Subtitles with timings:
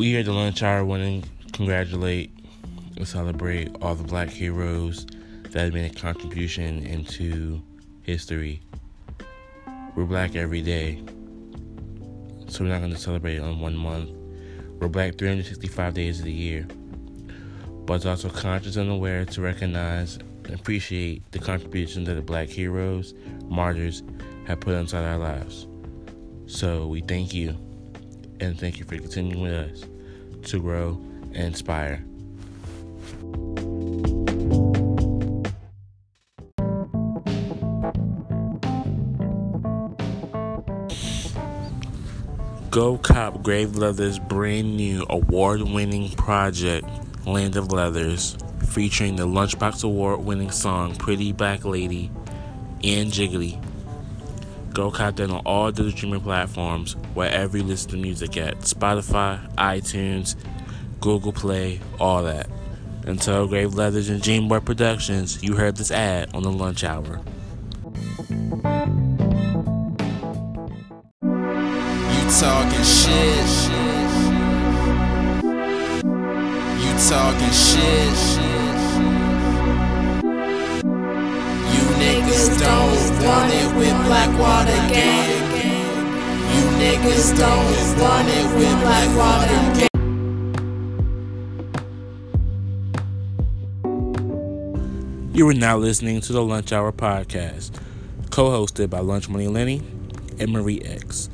[0.00, 2.32] We here at the lunch hour want to congratulate
[2.96, 5.04] and celebrate all the black heroes
[5.50, 7.60] that have made a contribution into
[8.00, 8.62] history.
[9.94, 11.02] We're black every day,
[12.48, 14.08] so we're not going to celebrate on one month.
[14.78, 16.66] We're black 365 days of the year,
[17.84, 22.48] but it's also conscious and aware to recognize and appreciate the contributions that the black
[22.48, 23.12] heroes,
[23.50, 24.02] martyrs,
[24.46, 25.66] have put inside our lives.
[26.46, 27.50] So we thank you,
[28.40, 29.89] and thank you for continuing with us
[30.44, 31.00] to grow
[31.34, 32.04] and inspire.
[42.70, 46.88] Go cop Grave Leather's brand new award winning project,
[47.26, 48.36] Land of Leathers,
[48.68, 52.12] featuring the Lunchbox Award winning song Pretty Black Lady
[52.84, 53.60] and Jiggly.
[54.72, 59.52] Go cop that on all digital streaming platforms, wherever you listen to music at Spotify,
[59.56, 60.36] iTunes,
[61.00, 62.48] Google Play, all that.
[63.04, 67.20] Until Grave Leathers and Dreamboy Productions, you heard this ad on the lunch hour.
[71.22, 73.50] You talking shit.
[76.78, 78.69] You talking shit.
[83.30, 85.30] Want it with Blackwater Gang.
[86.52, 87.66] You niggas don't
[88.02, 89.88] want it with Blackwater Gang.
[95.32, 97.70] You are now listening to the Lunch Hour Podcast,
[98.30, 99.80] co hosted by Lunch Money Lenny
[100.40, 101.30] and Marie X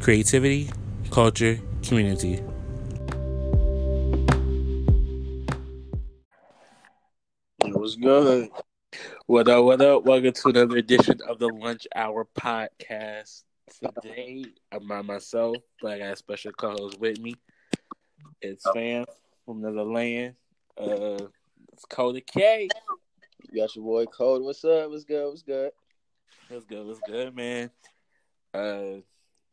[0.00, 0.70] creativity,
[1.10, 2.36] culture, community.
[7.60, 8.48] What's good?
[9.26, 10.04] What up, what up?
[10.04, 13.44] Welcome to another edition of the Lunch Hour Podcast.
[13.82, 17.34] Today, I'm by myself, but I got a special co host with me.
[18.42, 19.06] It's fam
[19.46, 20.34] from another land.
[20.78, 21.28] Uh,
[21.72, 22.68] it's Koddah K.
[23.50, 24.42] You got your boy Code.
[24.42, 24.90] What's up?
[24.90, 25.26] What's good?
[25.26, 25.70] What's good?
[26.50, 26.86] What's good?
[26.86, 27.70] What's good, man?
[28.52, 29.00] Uh,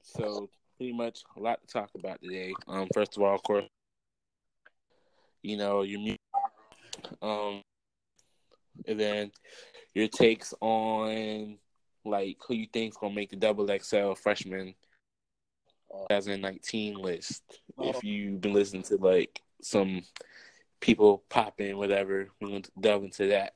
[0.03, 2.51] so pretty much a lot to talk about today.
[2.67, 3.63] Um, first of all, of course,
[5.41, 6.19] you know your music,
[7.21, 7.61] um,
[8.87, 9.31] and then
[9.93, 11.57] your takes on
[12.05, 14.73] like who you think's gonna make the double XL freshman
[16.09, 17.43] 2019 list.
[17.79, 20.03] If you've been listening to like some
[20.79, 23.53] people popping, whatever, we're gonna delve into that.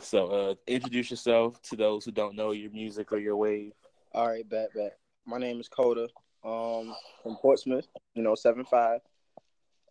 [0.00, 3.72] So, uh, introduce yourself to those who don't know your music or your wave.
[4.12, 4.98] All right, bet, bet.
[5.24, 6.08] My name is Koddah,
[6.44, 7.88] um, from Portsmouth.
[8.14, 9.00] You know, seven five.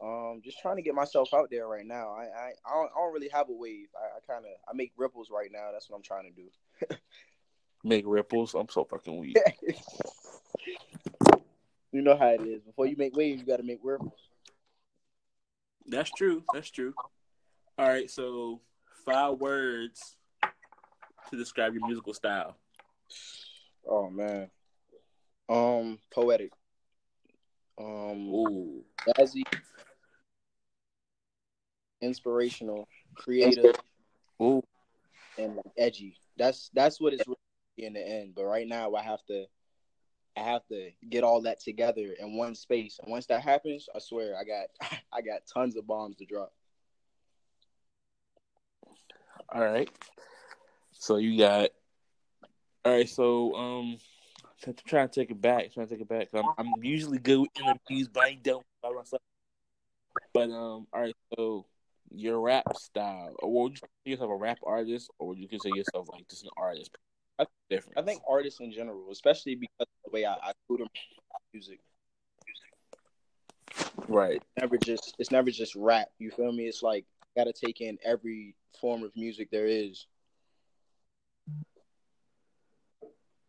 [0.02, 2.10] Um, just trying to get myself out there right now.
[2.12, 3.88] I I, I, don't, I don't really have a wave.
[3.96, 5.70] I, I kind of I make ripples right now.
[5.72, 6.98] That's what I'm trying to do.
[7.84, 8.54] make ripples.
[8.54, 9.38] I'm so fucking weak.
[11.92, 12.62] you know how it is.
[12.62, 14.12] Before you make waves, you got to make ripples.
[15.88, 16.44] That's true.
[16.54, 16.94] That's true.
[17.78, 18.62] All right, so
[19.06, 20.16] five words
[21.30, 22.58] to describe your musical style.
[23.88, 24.50] Oh man.
[25.48, 26.52] Um, poetic.
[27.78, 28.84] Um, Ooh.
[29.08, 29.44] jazzy,
[32.02, 33.76] inspirational, creative,
[34.42, 34.64] Ooh.
[35.38, 36.18] and like edgy.
[36.38, 38.34] That's that's what it's really in the end.
[38.36, 39.46] But right now, I have to,
[40.38, 43.00] I have to get all that together in one space.
[43.02, 44.68] And once that happens, I swear, I got,
[45.14, 46.54] I got tons of bombs to drop.
[49.50, 49.90] All right.
[50.92, 51.70] So you got.
[52.84, 53.10] All right.
[53.10, 53.98] So um,
[54.74, 55.74] to try to take it back.
[55.74, 56.30] Trying to take it back.
[56.34, 59.22] I'm I'm usually good with interviews, but I don't by myself.
[60.34, 61.16] But um, all right.
[61.38, 61.66] So
[62.12, 65.76] your rap style, or would you consider yourself a rap artist, or would you consider
[65.76, 66.92] yourself like just an artist?
[67.40, 68.00] I, Different.
[68.00, 70.88] I think artists in general, especially because of the way I, I do them
[71.54, 71.80] music,
[74.08, 74.42] Right.
[74.58, 76.10] never just it's never just rap.
[76.20, 76.68] You feel me?
[76.68, 77.06] It's like
[77.36, 80.06] got to take in every form of music there is.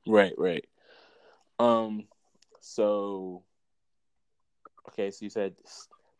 [0.06, 0.34] Right.
[0.38, 0.65] Right.
[1.59, 2.07] Um.
[2.61, 3.43] So.
[4.89, 5.11] Okay.
[5.11, 5.55] So you said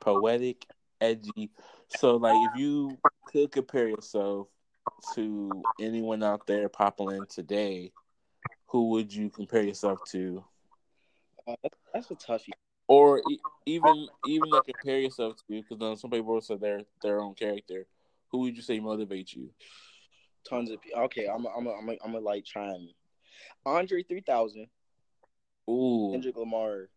[0.00, 0.67] poetic,
[1.00, 1.50] edgy.
[1.88, 4.49] So like, if you could compare yourself
[5.15, 7.93] to anyone out there popular today,
[8.67, 10.44] who would you compare yourself to?
[11.47, 11.55] Uh,
[11.93, 12.53] that's, a toughie.
[12.88, 17.21] or e- even even like compare yourself to because um, some people also their their
[17.21, 17.87] own character.
[18.33, 19.50] Who would you say motivates you?
[20.49, 21.03] Tons of people.
[21.03, 22.91] Okay, I'm a, I'm a, I'm a, I'm a like trying.
[23.65, 24.67] Andre 3000,
[25.68, 26.88] Ooh, Kendrick Lamar,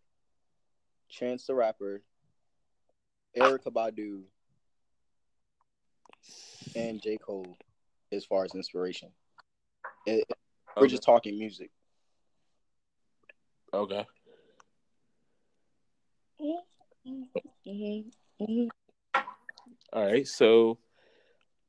[1.09, 2.01] Chance the Rapper,
[3.37, 4.21] Erykah Badu,
[6.75, 7.57] and J Cole.
[8.11, 9.09] As far as inspiration,
[10.07, 10.27] It-
[10.77, 11.69] we're just talking music.
[13.73, 14.07] okay.
[19.91, 20.79] All right, so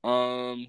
[0.04, 0.68] um,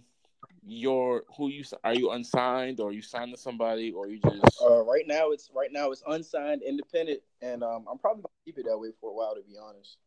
[0.63, 4.83] your who you are you unsigned or you signed to somebody or you just Uh,
[4.83, 8.65] right now it's right now it's unsigned, independent, and um, I'm probably gonna keep it
[8.67, 9.97] that way for a while, to be honest.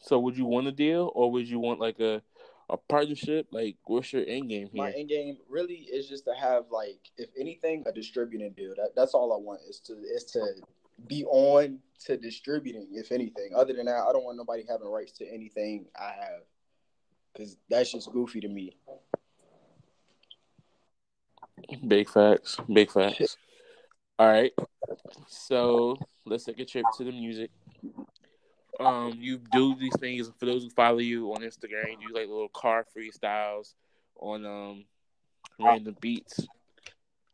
[0.00, 2.22] so would you want a deal or would you want like a
[2.68, 3.48] a partnership?
[3.50, 4.82] Like, what's your end game here?
[4.82, 8.74] My end game really is just to have like, if anything, a distributing deal.
[8.76, 10.44] That that's all I want is to is to
[11.06, 12.88] be on to distributing.
[12.92, 16.42] If anything, other than that, I don't want nobody having rights to anything I have,
[17.32, 18.76] because that's just goofy to me.
[21.86, 23.36] Big facts, big facts.
[24.18, 24.52] All right,
[25.26, 25.96] so
[26.26, 27.50] let's take a trip to the music.
[28.78, 32.00] Um, you do these things for those who follow you on Instagram.
[32.00, 33.74] You do like little car freestyles
[34.20, 34.84] on um
[35.58, 36.46] random beats.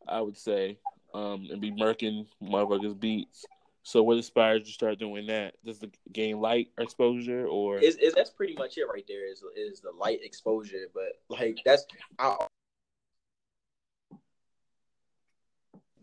[0.06, 0.78] I would say,
[1.12, 3.44] um, and be murking motherfuckers beats.
[3.88, 5.55] So, what inspired you to start doing that?
[5.64, 7.79] Does the gain light exposure or?
[7.79, 9.26] Is is that's pretty much it right there?
[9.26, 10.88] Is is the light exposure?
[10.93, 11.87] But like that's
[12.19, 12.37] I,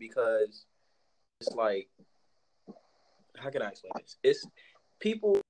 [0.00, 0.64] because
[1.40, 1.86] it's like
[3.36, 4.16] how can I explain this?
[4.24, 4.44] It's
[4.98, 5.40] people.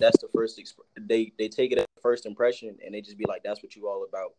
[0.00, 0.58] That's the first.
[0.58, 3.76] Exp- they they take it at first impression, and they just be like, "That's what
[3.76, 4.32] you all about."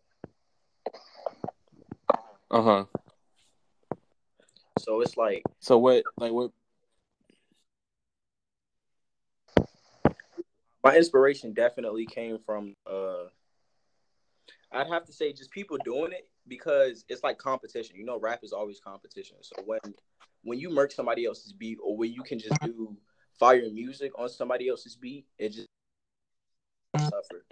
[2.49, 2.85] Uh huh.
[4.89, 6.03] So it's like So what?
[6.17, 6.49] Like what?
[10.83, 13.25] my inspiration definitely came from uh
[14.71, 17.97] I'd have to say just people doing it because it's like competition.
[17.97, 19.37] You know, rap is always competition.
[19.41, 19.79] So when
[20.41, 22.97] when you murk somebody else's beat or when you can just do
[23.37, 25.67] fire music on somebody else's beat, it just
[26.97, 27.45] suffer.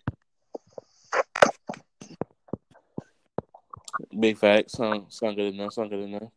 [4.19, 4.73] Big facts.
[4.73, 5.73] Sound sound good enough.
[5.73, 6.31] Sound good enough.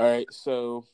[0.00, 0.26] All right.
[0.32, 0.86] So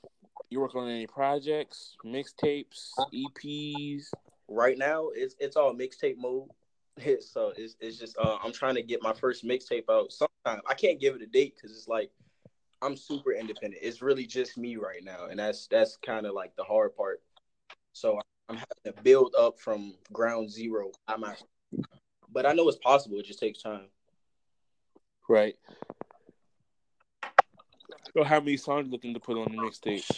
[0.50, 4.06] you work on any projects, mixtapes, EPs?
[4.49, 6.49] Right now, it's it's all mixtape mode.
[7.20, 10.61] So it's it's just uh, I'm trying to get my first mixtape out sometime.
[10.67, 12.11] I can't give it a date because it's like
[12.82, 13.81] I'm super independent.
[13.81, 17.23] It's really just me right now, and that's that's kind of like the hard part.
[17.93, 18.19] So
[18.49, 20.91] I'm having to build up from ground zero.
[21.06, 21.41] I'm at,
[22.32, 23.20] but I know it's possible.
[23.20, 23.88] It just takes time.
[25.29, 25.55] Right.
[28.17, 30.11] So how many songs you looking to put on the mixtape?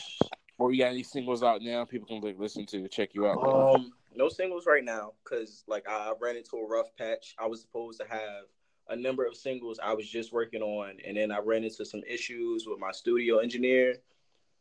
[0.57, 3.39] Or you got any singles out now people can like listen to, check you out?
[3.45, 7.35] Um, no singles right now because like I ran into a rough patch.
[7.41, 8.45] I was supposed to have
[8.89, 12.03] a number of singles I was just working on, and then I ran into some
[12.09, 13.97] issues with my studio engineer.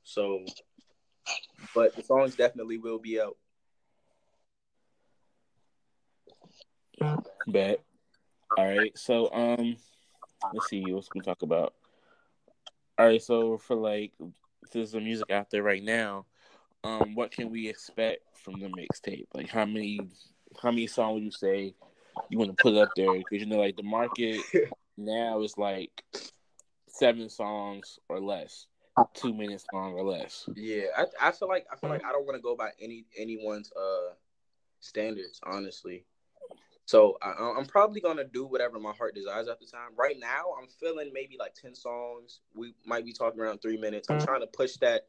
[0.03, 0.43] So,
[1.75, 3.37] but the songs definitely will be out.
[7.45, 7.81] Bet.
[8.57, 8.97] All right.
[8.97, 9.77] So um
[10.51, 11.75] let's see what's we can talk about.
[12.99, 14.11] All right, so for like
[14.71, 16.25] there's some music out there right now.
[16.83, 19.27] Um, what can we expect from the mixtape?
[19.33, 20.09] Like how many
[20.61, 21.75] how many songs would you say
[22.29, 23.19] you want to put up there?
[23.19, 24.41] Because you know, like the market
[24.97, 26.03] now is like
[26.87, 28.65] seven songs or less,
[29.13, 30.49] two minutes long or less.
[30.55, 33.05] Yeah, I, I feel like I feel like I don't want to go by any
[33.15, 34.13] anyone's uh
[34.79, 36.05] standards, honestly.
[36.87, 39.89] So I, I'm probably gonna do whatever my heart desires at the time.
[39.97, 42.39] Right now, I'm feeling maybe like ten songs.
[42.55, 44.09] We might be talking around three minutes.
[44.09, 44.25] I'm mm.
[44.25, 45.01] trying to push that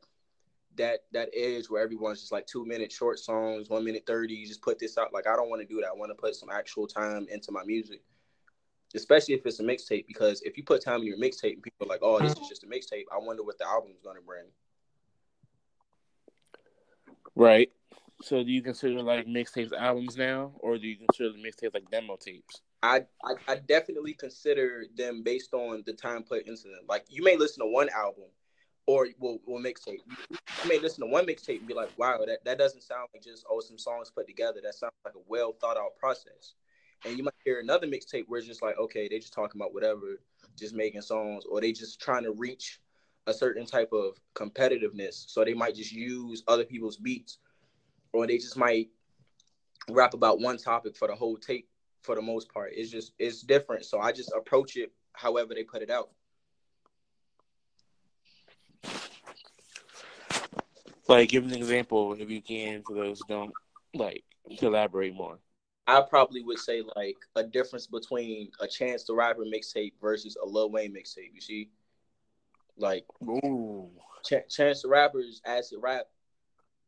[0.76, 4.34] that that edge where everyone's just like two minute short songs, one minute thirty.
[4.34, 5.14] You Just put this out.
[5.14, 5.90] Like I don't want to do that.
[5.90, 8.02] I want to put some actual time into my music,
[8.96, 10.08] especially if it's a mixtape.
[10.08, 12.38] Because if you put time in your mixtape, and people are like, "Oh, this is
[12.38, 12.48] mm.
[12.48, 14.46] just a mixtape," I wonder what the album's gonna bring.
[17.36, 17.70] Right.
[18.22, 21.90] So do you consider like mixtapes albums now, or do you consider the mixtapes like
[21.90, 22.62] demo tapes?
[22.82, 26.84] I, I I definitely consider them based on the time put into them.
[26.88, 28.26] Like you may listen to one album
[28.86, 29.98] or well, well mixtape.
[30.30, 33.22] You may listen to one mixtape and be like, wow, that, that doesn't sound like
[33.22, 34.60] just oh some songs put together.
[34.64, 36.54] That sounds like a well thought out process.
[37.04, 39.72] And you might hear another mixtape where it's just like, okay, they just talking about
[39.72, 40.20] whatever,
[40.58, 42.80] just making songs, or they just trying to reach
[43.28, 45.30] a certain type of competitiveness.
[45.30, 47.38] So they might just use other people's beats,
[48.12, 48.88] or they just might
[49.90, 51.68] rap about one topic for the whole tape
[52.02, 52.72] for the most part.
[52.74, 53.84] It's just it's different.
[53.84, 56.10] So I just approach it however they put it out.
[61.08, 63.52] Like, give an example if you can for those who don't
[63.94, 64.24] like
[64.58, 65.38] to elaborate more.
[65.86, 70.46] I probably would say like a difference between a Chance the Rapper mixtape versus a
[70.46, 71.34] Lil Wayne mixtape.
[71.34, 71.70] You see,
[72.76, 73.88] like Ooh.
[74.22, 76.08] Ch- Chance the Rapper's Acid Rap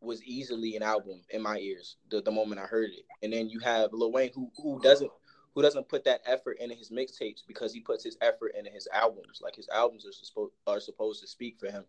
[0.00, 3.07] was easily an album in my ears the, the moment I heard it.
[3.23, 5.11] And then you have Lil Wayne who who doesn't
[5.54, 8.88] who doesn't put that effort into his mixtapes because he puts his effort into his
[8.95, 9.40] albums.
[9.42, 11.85] Like his albums are supposed are supposed to speak for him.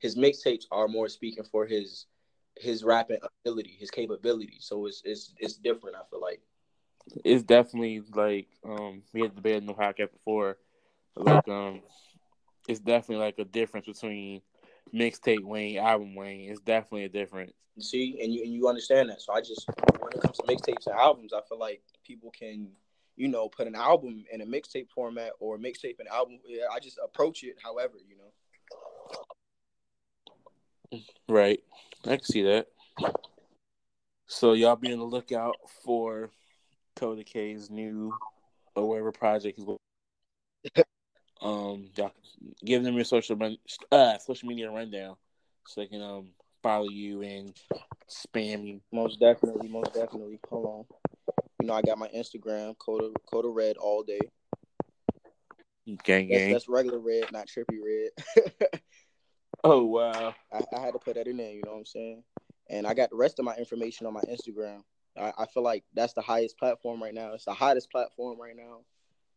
[0.00, 2.06] his mixtapes are more speaking for his
[2.56, 4.58] his rapping ability, his capability.
[4.60, 5.96] So it's it's it's different.
[5.96, 6.40] I feel like
[7.24, 10.58] it's definitely like um we had debated in the podcast before,
[11.16, 11.82] like um
[12.68, 14.42] it's definitely like a difference between
[14.94, 16.50] mixtape Wayne, album Wayne.
[16.50, 17.52] It's definitely a difference.
[17.78, 19.22] See, and you and you understand that.
[19.22, 19.66] So I just
[19.98, 22.68] when it comes to mixtapes and albums, I feel like people can,
[23.16, 26.38] you know, put an album in a mixtape format or mixtape and album.
[26.70, 28.30] I just approach it however, you know.
[31.28, 31.60] Right.
[32.04, 32.66] I can see that.
[34.26, 36.30] So y'all be on the lookout for
[36.96, 38.12] Koddah K's new
[38.74, 39.66] or whatever project he's
[41.42, 42.12] um y'all
[42.64, 43.56] give them your social run,
[43.90, 45.16] uh social media rundown
[45.66, 46.28] so they can um
[46.62, 47.54] follow you and
[48.08, 48.80] spam you.
[48.92, 50.38] Most definitely, most definitely.
[50.48, 51.34] Hold on.
[51.60, 54.20] You know I got my Instagram, Koddah Koddah Red all day.
[56.04, 56.52] Gang gang.
[56.52, 58.52] That's, that's regular red, not trippy red.
[59.64, 60.34] oh wow.
[60.52, 62.22] I, I had to put that in there, you know what I'm saying?
[62.70, 64.82] And I got the rest of my information on my Instagram.
[65.18, 67.34] I, I feel like that's the highest platform right now.
[67.34, 68.80] It's the hottest platform right now.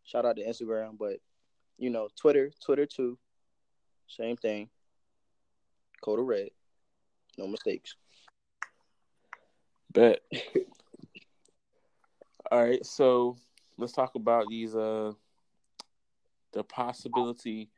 [0.04, 1.18] Shout out to Instagram, but
[1.78, 3.18] you know, Twitter, Twitter too.
[4.08, 4.70] Same thing.
[6.04, 6.50] Koddah red.
[7.38, 7.96] No mistakes.
[9.92, 10.20] Bet.
[12.52, 13.38] All right, so
[13.78, 15.12] let's talk about these uh
[16.54, 17.70] the possibility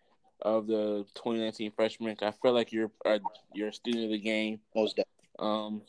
[0.41, 2.15] of the 2019 freshman.
[2.21, 3.19] I feel like you're uh,
[3.53, 4.59] you're a student of the game.
[4.75, 5.13] Most definitely.
[5.39, 5.81] Um,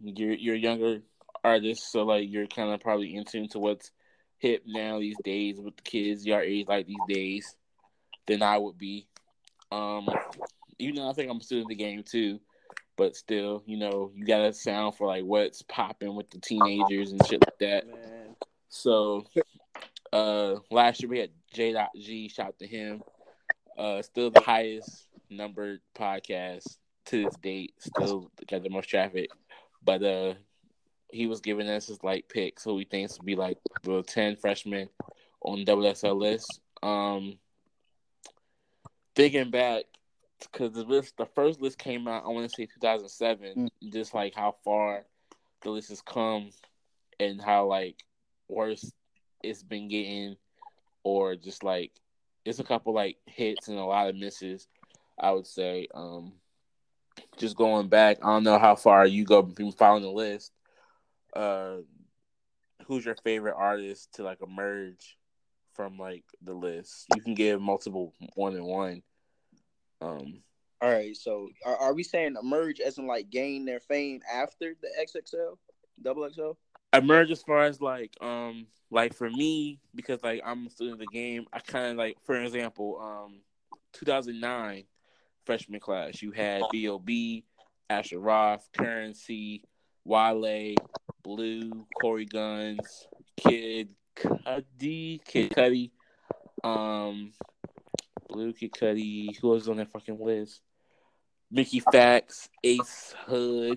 [0.00, 1.00] you're you're a younger
[1.42, 3.90] artist, so like you're kind of probably in tune to what's
[4.38, 7.56] hip now these days with the kids your age like these days
[8.26, 9.06] than I would be.
[9.72, 10.08] Um,
[10.78, 12.40] even though I think I'm still in the game too,
[12.96, 17.12] but still, you know, you got to sound for like what's popping with the teenagers
[17.12, 17.86] and shit like that.
[17.86, 18.36] Man.
[18.68, 19.24] So,
[20.12, 22.28] uh, last year we had J.G.
[22.28, 23.02] Shout to him.
[23.76, 26.76] Uh, still the highest numbered podcast
[27.06, 27.74] to this date.
[27.78, 29.30] Still got the most traffic,
[29.84, 30.34] but uh,
[31.16, 34.36] he was giving us his like picks so he thinks would be like the ten
[34.36, 34.88] freshmen
[35.40, 36.60] on double XL list.
[36.82, 37.38] Um,
[39.14, 39.84] thinking back,
[40.40, 43.54] because the list, the first list came out, I want to say 2007.
[43.56, 43.92] Mm.
[43.92, 45.04] Just like how far
[45.62, 46.50] the list has come,
[47.18, 48.04] and how like
[48.48, 48.92] worse
[49.42, 50.36] it's been getting,
[51.02, 51.92] or just like
[52.44, 54.68] it's a couple like hits and a lot of misses.
[55.18, 55.88] I would say.
[55.94, 56.34] Um,
[57.38, 60.52] just going back, I don't know how far you go from following the list,
[61.36, 61.76] uh,
[62.86, 65.18] who's your favorite artist to like emerge
[65.74, 67.06] from like the list?
[67.14, 69.02] You can give multiple one and one.
[70.00, 70.42] Um.
[70.82, 74.74] All right, so are, are we saying emerge as in like gain their fame after
[74.80, 75.56] the XXL,
[76.02, 76.52] double XL?
[76.92, 81.08] Emerge as far as like um like for me because like I'm a student of
[81.08, 81.46] the game.
[81.52, 83.40] I kind of like for example um
[83.94, 84.84] 2009
[85.44, 87.44] freshman class you had B.O.B.
[87.88, 89.62] Asher Roth, Currency,
[90.04, 90.74] Wale,
[91.26, 95.90] Blu, Cory Gunz, Kid Cudi, Kid Cudi,
[96.62, 97.32] um,
[98.28, 99.36] Blu Kid Cudi.
[99.40, 100.60] Who was on that fucking list?
[101.50, 103.76] Mickey Factz, Ace Hood,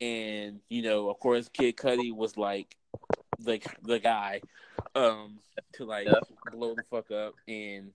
[0.00, 2.76] and you know, of course, Kid Cudi was like
[3.40, 4.40] the the guy
[4.94, 5.38] um
[5.72, 6.20] to like yeah.
[6.52, 7.90] blow the fuck up and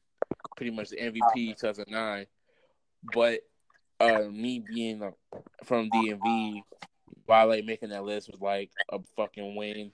[0.58, 2.26] pretty much the MVP 2009.
[3.14, 3.40] But
[4.02, 5.12] uh, me being uh,
[5.64, 6.64] from DMV,
[7.28, 9.92] Wale making that list was like a fucking win.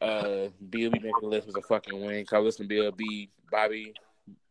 [0.00, 0.98] Uh, B.O.B.
[0.98, 2.24] making the list was a fucking win.
[2.24, 3.30] Cause I listen to B.O.B.
[3.50, 3.92] Bobby,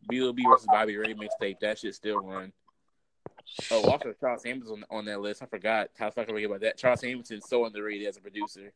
[0.08, 0.44] B.O.B.
[0.48, 1.60] versus Bobby Ray mixtape.
[1.60, 2.52] That shit still run.
[3.70, 5.42] Oh, also Charles Hamilton on, on that list.
[5.42, 5.90] I forgot.
[5.98, 6.78] How the fuck I forget about that?
[6.78, 8.72] Charles Hamilton's so underrated as a producer.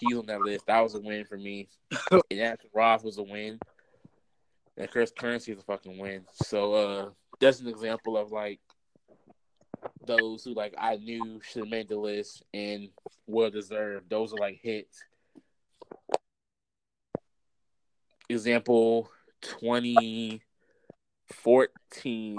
[0.00, 0.66] He's on that list.
[0.66, 1.68] That was a win for me.
[2.10, 3.58] and Asher Roth was a win.
[4.76, 6.24] And Chris currency is a fucking win.
[6.32, 8.60] So uh that's an example of like
[10.06, 12.88] those who like I knew should have made the list and
[13.26, 14.10] well deserved.
[14.10, 15.02] Those are like hits.
[18.28, 19.10] Example
[19.42, 20.42] twenty
[21.32, 22.38] fourteen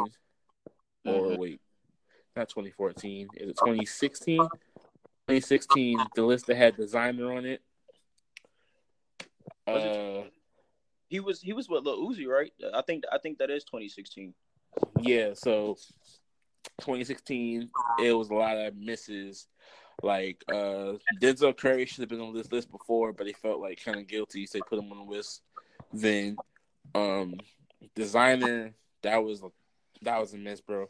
[1.06, 1.42] or mm-hmm.
[1.42, 1.62] wait,
[2.36, 3.28] not twenty fourteen.
[3.36, 4.48] Is it twenty sixteen?
[5.28, 7.62] 2016, the list that had Desiigner on it.
[9.66, 10.28] Uh,
[11.08, 12.54] he was he was with Lil Uzi, right?
[12.74, 14.36] I think I think that is 2016.
[15.00, 15.78] Yeah, so
[16.80, 17.70] 2016,
[18.04, 19.48] it was a lot of misses.
[20.04, 23.84] Like uh Denzel Curry should have been on this list before, but he felt like
[23.84, 25.42] kind of guilty, so they put him on the list.
[25.94, 26.38] Then
[26.94, 27.36] um
[27.96, 29.42] Desiigner, that was
[30.02, 30.90] that was a miss, bro.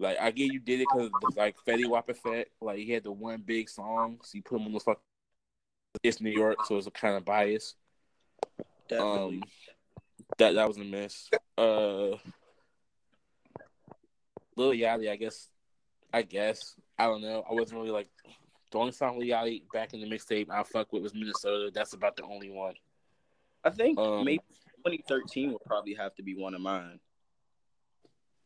[0.00, 2.50] Like I get you did it because like Fetty Wap effect.
[2.60, 5.00] Like he had the one big song, so you put him on the fuck.
[6.02, 7.74] It's New York, so it's a kind of bias.
[8.88, 9.36] Definitely.
[9.36, 9.42] Um,
[10.38, 11.28] that that was a miss.
[11.58, 12.16] Uh,
[14.60, 15.48] Lil Yachty, I guess.
[16.12, 17.44] I guess I don't know.
[17.48, 18.08] I wasn't really like
[18.70, 21.70] the only song Lil Yachty back in the mixtape I fuck with was Minnesota.
[21.72, 22.74] That's about the only one.
[23.64, 24.42] I think Um, maybe
[24.84, 26.98] 2013 would probably have to be one of mine.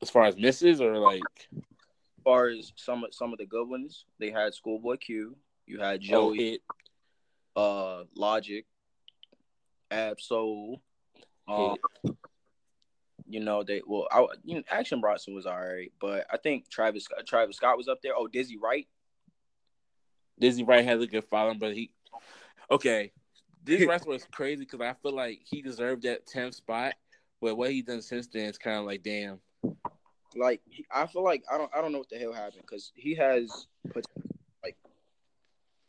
[0.03, 1.23] As far as misses or like
[1.57, 5.79] As far as some of some of the good ones, they had Schoolboy Q, you
[5.81, 6.61] had Joe Joey, hit,
[7.57, 8.67] uh, Logic,
[9.91, 10.83] Ab-Soul.
[11.47, 11.77] Um,
[13.35, 17.09] you know they well, I you know, Action Bronson was alright, but I think Travis
[17.19, 18.13] uh, Travis Scott was up there.
[18.17, 18.87] Oh, Dizzy Wright.
[20.39, 21.91] Dizzy Wright has a good following, but he
[22.71, 23.11] okay.
[23.65, 26.95] Dizzy Wright was crazy because I feel like he deserved that 10th spot,
[27.41, 29.41] but what he done since then is kind of like damn.
[30.37, 30.61] Like
[30.93, 33.67] I feel like I don't I don't know what the hell happened because he has
[33.93, 34.07] put
[34.63, 34.77] like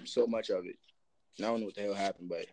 [0.04, 0.78] so much of it.
[1.38, 2.48] And I don't know what the hell happened, but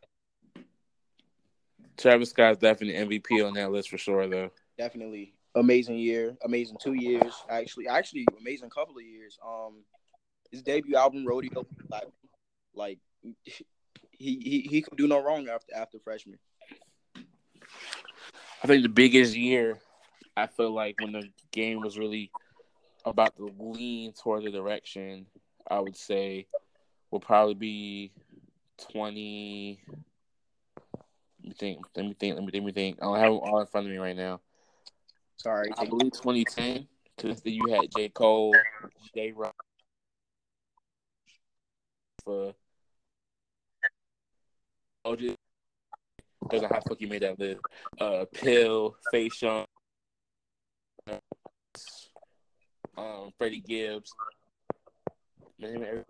[1.96, 4.50] Travis Scott's definitely MVP on that list for sure, though.
[4.82, 9.38] Definitely amazing year, amazing two years, actually, actually amazing couple of years.
[9.46, 9.84] Um,
[10.50, 12.08] his debut album Rodeo, like,
[12.74, 12.98] like
[14.10, 16.38] he he he could do no wrong after after freshman.
[18.62, 19.78] I think the biggest year,
[20.36, 22.30] I feel like when the game was really
[23.04, 25.26] about to lean toward the direction,
[25.68, 26.46] I would say
[27.10, 28.12] will probably be
[28.90, 29.80] 20.
[31.40, 31.78] Let me think.
[31.96, 32.34] Let me think.
[32.36, 32.98] Let me, let me think.
[33.00, 34.40] I don't have them all in front of me right now.
[35.36, 36.86] Sorry, I believe 2010
[37.16, 38.08] because you had J.
[38.10, 38.54] Cole,
[39.14, 39.54] Jay Rock
[42.24, 42.54] for
[45.04, 45.36] oh, just
[46.52, 47.60] know how fuck you made that list.
[48.00, 49.66] Uh, Pill, Fashawn,
[52.96, 54.12] um, Freddie Gibbs.
[55.58, 56.04] Man,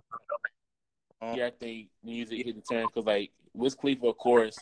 [1.21, 4.57] um, yeah, I think music hit the turn because like Wiz Khalifa, of course,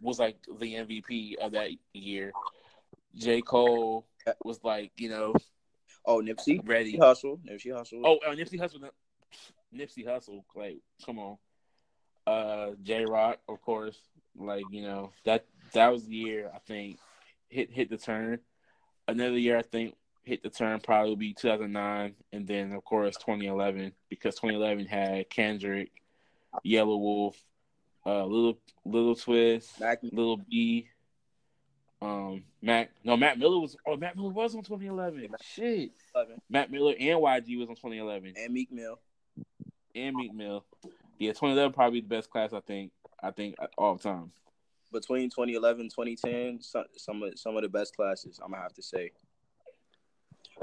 [0.00, 2.32] was like the MVP of that year.
[3.14, 3.40] J.
[3.40, 4.06] Cole
[4.44, 5.34] was like, you know,
[6.04, 6.96] oh Nipsey, ready.
[6.96, 8.02] Nipsey Hussle, Nipsey Hussle.
[8.04, 8.88] Oh, uh, Nipsey Hussle,
[9.74, 10.44] Nipsey Hussle.
[10.54, 11.36] Like, come on.
[12.26, 13.98] Uh, Jay Rock, of course.
[14.36, 16.98] Like, you know that that was the year I think
[17.48, 18.40] hit hit the turn.
[19.06, 23.16] Another year I think hit the turn probably would be 2009, and then of course
[23.16, 25.90] 2011 because 2011 had Kendrick,
[26.64, 27.34] Yelawolf,
[28.06, 30.88] uh, little little Twist, Mac, Lil B.
[32.00, 33.76] Um, Matt No, Mac Miller was.
[33.86, 35.28] Oh, Mac Miller was on 2011.
[35.42, 35.90] Shit.
[36.14, 38.98] 11, Mac Miller and YG was on 2011, and Meek Mill.
[39.94, 40.64] and Meek Mill.
[41.18, 42.92] Yeah, 2011 probably the best class I think.
[43.22, 44.30] I think all time.
[44.92, 48.38] Between 2011 2010, some some of some of the best classes.
[48.42, 49.10] I'm gonna have to say.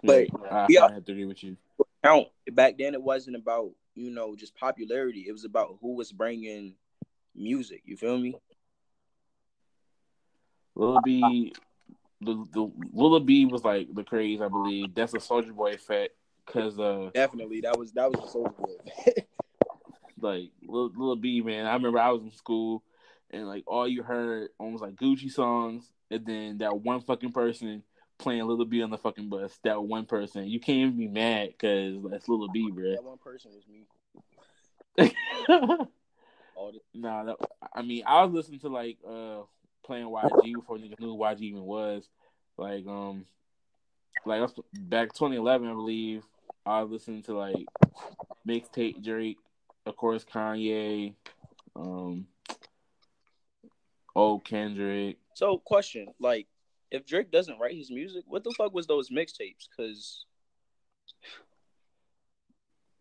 [0.03, 0.27] But,
[0.69, 0.85] yeah.
[0.85, 1.57] I have to agree with you.
[2.03, 6.11] count back then it wasn't about you know just popularity it was about who was
[6.11, 6.75] bringing
[7.33, 8.35] music you feel me
[10.75, 11.53] Lil B,
[12.21, 14.41] the the Lil B was like the craze.
[14.41, 18.27] I believe that's a Soulja Boy effect because uh definitely that was that was the
[18.27, 19.11] soul boy
[20.19, 21.65] like Lil, Lil B man.
[21.65, 22.83] I remember I was in school
[23.31, 27.83] and like all you heard almost like Gucci songs, and then that one fucking person
[28.17, 29.57] playing Lil B on the fucking bus.
[29.63, 32.91] That one person, you can't even be mad because that's Lil B, bro.
[32.91, 33.85] that one person was me
[34.97, 35.87] the
[36.93, 37.35] nah, that,
[37.73, 39.41] I mean, I was listening to like uh
[39.85, 42.09] playing YG before niggas knew YG even was.
[42.57, 43.25] Like um,
[44.25, 46.23] like that's back 2011, I believe.
[46.65, 47.65] I was listening to like
[48.47, 49.37] mixtape Drake,
[49.85, 51.13] of course Kanye,
[51.75, 52.27] um,
[54.15, 55.17] old Kendrick.
[55.33, 56.47] so question like
[56.91, 60.25] if drake doesn't write his music what the fuck was those mixtapes because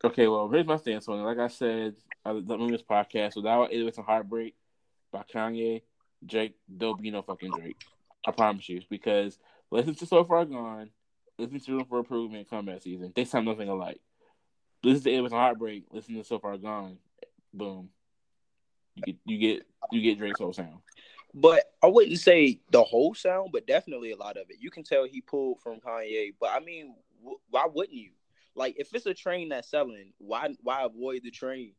[0.05, 1.23] Okay, well, here's my stance on it.
[1.23, 1.95] Like I said,
[2.27, 4.55] I was on this podcast, without it was a heartbreak
[5.11, 5.81] by Kanye,
[6.27, 7.77] Drake, there'll be no fucking Drake.
[8.27, 8.81] I promise you.
[8.89, 9.39] Because
[9.71, 10.91] listen to So Far Gone,
[11.39, 13.13] listen to Room for Improvement comeback season.
[13.15, 14.01] They sound nothing alike.
[14.83, 16.99] Listen to It Was a Heartbreak, listen to So Far Gone.
[17.53, 17.89] Boom.
[18.97, 20.79] You get you get you get Drake's whole sound.
[21.35, 24.83] but i wouldn't say the whole sound but definitely a lot of it you can
[24.85, 28.11] tell he pulled from kanye but i mean wh- why wouldn't you
[28.55, 31.73] like if it's a train that's selling why why avoid the train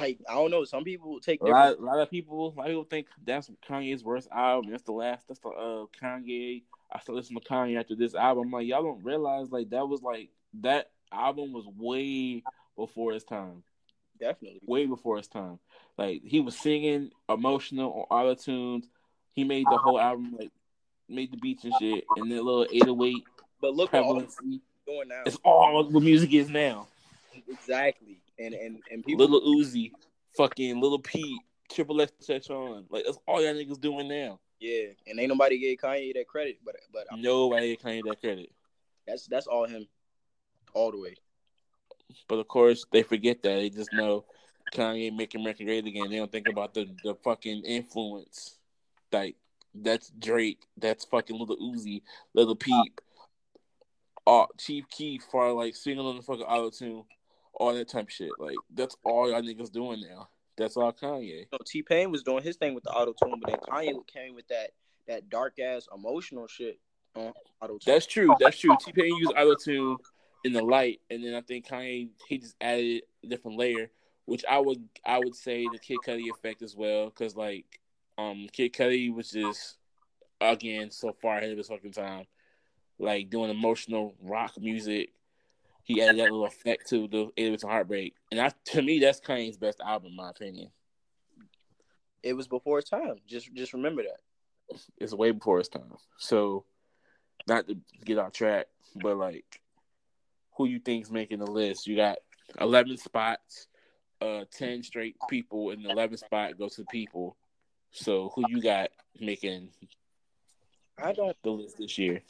[0.00, 2.66] like i don't know some people take A lot, a lot of people, a lot
[2.66, 4.70] of people think that's Kanye's worst album.
[4.70, 5.28] That's the last.
[5.28, 6.62] That's the uh, Kanye.
[6.90, 8.44] I started listening to Kanye after this album.
[8.46, 12.42] I'm like, y'all don't realize like that was like that album was way
[12.76, 13.62] before his time.
[14.18, 15.58] definitely Way before his time.
[15.98, 18.88] Like he was singing emotional on auto tunes.
[19.34, 20.50] He made the whole album like
[21.08, 23.24] made the beats and shit, and that little 808
[23.60, 26.88] but look all doing now It's all what music is now.
[27.48, 29.92] exactly and and and people Lil Uzi,
[30.36, 31.40] fucking Lil Peep,
[31.70, 32.12] Triple X
[32.50, 32.86] on.
[32.90, 34.40] Like that's all y'all niggas doing now.
[34.60, 38.50] Yeah, and ain't nobody gave Kanye that credit, but but Nobody claimed that credit.
[39.06, 39.86] that's that's all him,
[40.72, 41.16] all the way.
[42.28, 43.56] But of course, they forget that.
[43.56, 44.24] They just know
[44.72, 46.10] Kanye making America great again.
[46.10, 48.58] They don't think about the, the fucking influence.
[49.10, 49.36] Like,
[49.74, 50.66] that's Drake.
[50.76, 52.02] That's fucking Lil Uzi,
[52.34, 53.00] Lil Peep,
[54.26, 57.04] uh, Chief Keef for like singing on the fucking auto tune,
[57.62, 58.30] all that type of shit.
[58.38, 60.28] Like, that's all y'all niggas doing now.
[60.58, 61.46] That's all Kanye.
[61.52, 64.34] Know, T Pain was doing his thing with the auto tune, but then Kanye came
[64.34, 64.70] with that
[65.08, 66.78] that dark ass emotional shit
[67.14, 67.80] on auto tune.
[67.86, 68.34] That's true.
[68.38, 68.76] That's true.
[68.84, 69.96] T Pain used auto tune
[70.44, 73.90] in the light, and then I think Kanye he just added a different layer,
[74.26, 77.80] which I would I would say the Kid Cudi effect as well, because like
[78.18, 79.78] um Kid Cudi was just
[80.40, 82.26] again so far ahead of his fucking time,
[82.98, 85.12] like doing emotional rock music.
[85.84, 89.20] He added that little effect to the "808s and Heartbreak," and I, to me, that's
[89.20, 90.70] Kanye's best album, in my opinion.
[92.22, 93.16] It was before its time.
[93.26, 94.78] Just just remember that.
[94.96, 95.92] It's way before his time.
[96.18, 96.64] So,
[97.48, 99.60] not to get off track, but like,
[100.56, 101.86] who you think's making the list?
[101.86, 102.18] You got
[102.60, 103.66] eleven spots,
[104.20, 107.36] uh, ten straight people, and the eleventh spot goes to people.
[107.90, 108.90] So, who you got
[109.20, 109.70] making
[110.96, 112.22] I don't the list this year?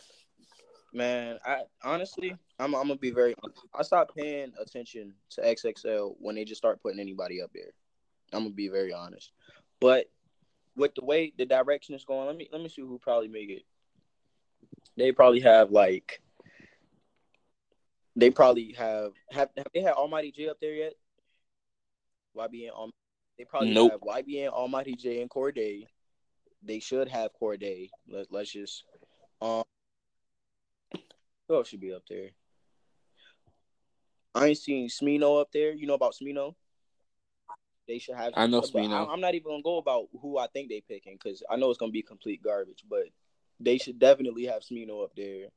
[0.93, 3.35] Man, I honestly I'm I'm gonna be very
[3.75, 7.73] I stopped paying attention to XXL when they just start putting anybody up there.
[8.33, 9.33] I'm gonna be very honest.
[9.81, 10.11] But
[10.77, 13.51] with the way the direction is going, let me let me see who probably make
[13.51, 13.63] it.
[14.97, 16.21] They probably have like
[18.15, 20.93] they probably have have, have they had Almighty Jay up there yet?
[22.37, 22.91] YBN Alm-
[23.39, 23.93] they probably Nope.
[23.93, 25.87] have YBN Almighty Jay and Cordae.
[26.63, 27.91] They should have Cordae.
[28.09, 28.85] Let, let's just
[29.41, 29.65] um
[31.53, 32.31] who else should be up there?
[34.35, 35.75] I ain't seen Smino up there.
[35.75, 36.55] You know about Smino?
[37.87, 38.33] They should have.
[38.35, 39.07] I know Smino.
[39.11, 41.79] I'm not even gonna go about who I think they picking because I know it's
[41.79, 42.85] gonna be complete garbage.
[42.89, 43.05] But
[43.61, 45.49] they should definitely have Smino up there.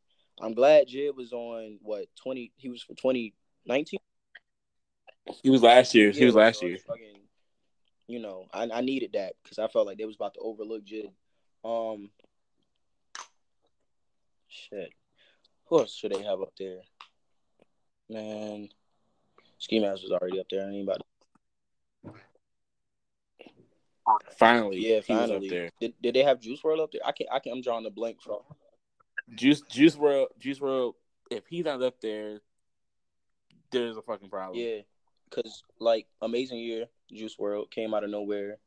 [0.42, 2.52] I'm glad JID was on what 20.
[2.58, 3.98] He was for 2019.
[5.44, 6.12] He was last year.
[6.12, 6.78] He was last so year.
[6.86, 7.22] Fucking,
[8.08, 10.84] you know, I, I needed that because I felt like they was about to overlook
[10.84, 11.10] JID.
[11.64, 12.10] Um,
[14.50, 14.92] shit.
[15.68, 16.80] Who else should they have up there?
[18.10, 18.70] Man,
[19.58, 20.68] Ski Mask was already up there.
[20.68, 21.02] Anybody?
[24.38, 25.50] Finally, Yeah, finally.
[25.50, 25.70] there.
[25.80, 27.02] Did, did they have Juice WRLD up there?
[27.04, 27.30] I can't.
[27.32, 27.56] I can't.
[27.56, 28.40] I'm drawing a blank from.
[29.34, 30.94] Juice Juice WRLD Juice WRLD.
[31.32, 32.40] If he's not up there,
[33.72, 34.60] there's a fucking problem.
[34.64, 34.82] Yeah,
[35.28, 38.58] because like Amazing Year, Juice WRLD came out of nowhere.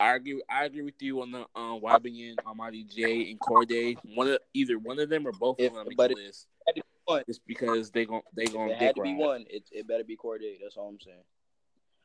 [0.00, 0.42] I agree.
[0.48, 3.96] I agree with you on the um, YBN, Almighty Jay, and Cordae.
[4.14, 6.46] One of either one of them or both If- of them but the it- list.
[6.66, 7.22] had be one.
[7.26, 9.18] Just because they gon' they gon' it had to be ride.
[9.18, 9.46] one.
[9.50, 10.58] It it better be Cordae.
[10.62, 11.22] That's all I'm saying.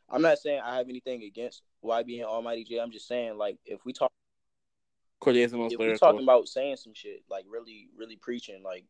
[0.09, 2.79] I'm not saying I have anything against YBN Almighty Jay.
[2.79, 4.11] I'm just saying like if we talk
[5.23, 6.07] Cordae is the most if we lyrical.
[6.07, 8.83] talking about saying some shit like really really preaching like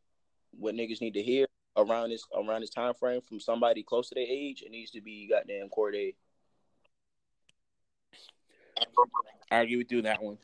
[0.51, 1.45] what niggas need to hear
[1.77, 5.01] around this around this time frame from somebody close to their age, it needs to
[5.01, 6.15] be goddamn Cordae.
[9.51, 10.37] I agree with you on that one.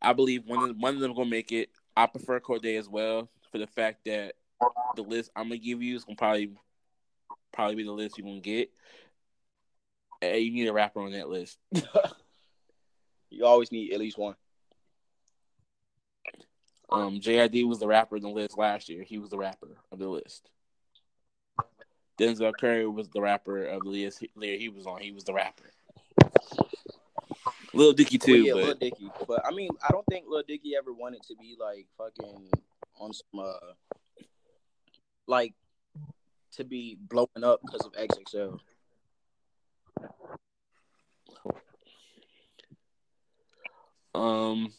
[0.00, 1.70] I believe one of one of them gonna make it.
[1.96, 4.34] I prefer Cordae as well for the fact that
[4.96, 6.50] the list I'm gonna give you is gonna probably
[7.52, 8.70] probably be the list you're gonna get.
[10.20, 11.58] Hey, you need a rapper on that list.
[13.34, 14.36] You always need at least one.
[16.88, 19.02] Um, JID was the rapper on the list last year.
[19.02, 20.48] He was the rapper of the list.
[22.16, 24.24] Denzel Curry was the rapper of the list.
[24.40, 25.00] He was on.
[25.00, 25.72] He was the rapper.
[27.74, 29.10] Lil Dicky Well, too, yeah, but Lil Dicky.
[29.26, 32.48] But I mean, I don't think Lil Dicky ever wanted to be like fucking
[32.98, 33.72] on some uh
[35.26, 35.54] like
[36.52, 38.58] to be blowing up because of XXL.
[44.14, 44.72] Um,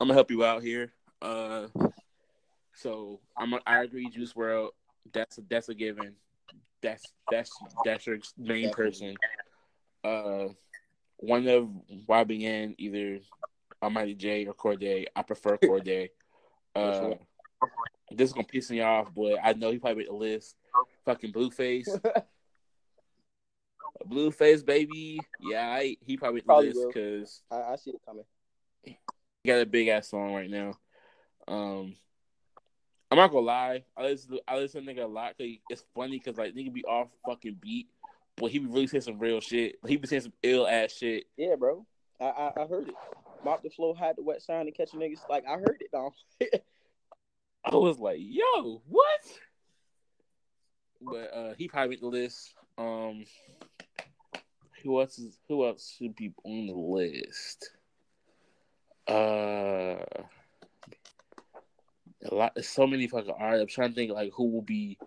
[0.00, 0.92] I'm gonna help you out here.
[1.20, 1.66] Uh,
[2.74, 4.68] so I'm a, I agree, Juice WRLD.
[5.12, 6.14] That's a, that's a given.
[6.82, 7.50] That's that's
[7.84, 9.16] that's your main person.
[10.04, 10.48] Uh,
[11.18, 11.68] one of
[12.08, 13.20] YBN, either
[13.82, 15.06] Almighty Jay or Cordae.
[15.14, 16.10] I prefer Cordae.
[16.74, 17.14] Uh,
[18.10, 20.56] this is gonna piss me off, but I know he probably made the list.
[21.04, 21.88] Fucking Blueface.
[24.08, 25.20] Blueface, baby.
[25.40, 28.24] Yeah, I, he probably Probably list because I, I see it coming.
[28.84, 28.96] he
[29.46, 30.74] got a big ass song right now.
[31.48, 31.94] Um,
[33.10, 35.38] I'm not gonna lie, I listen to, I listen to nigga a lot.
[35.38, 37.88] Cause it's funny because like nigga be off fucking beat,
[38.36, 39.76] but he be really saying some real shit.
[39.86, 41.24] He be saying some ill ass shit.
[41.36, 41.86] Yeah, bro.
[42.20, 42.94] I, I I heard it.
[43.44, 45.28] Mop the flow, had the wet sign, and catching niggas.
[45.28, 46.12] Like I heard it, dog.
[47.64, 49.20] I was like, yo, what?
[51.00, 52.54] But uh, he probably made the list.
[52.78, 53.24] Um,
[54.82, 55.18] who else?
[55.18, 57.70] Is, who else should be on the list?
[59.08, 60.04] Uh,
[62.24, 62.64] a lot.
[62.64, 63.62] So many fucking artists.
[63.62, 64.98] I'm trying to think like who will be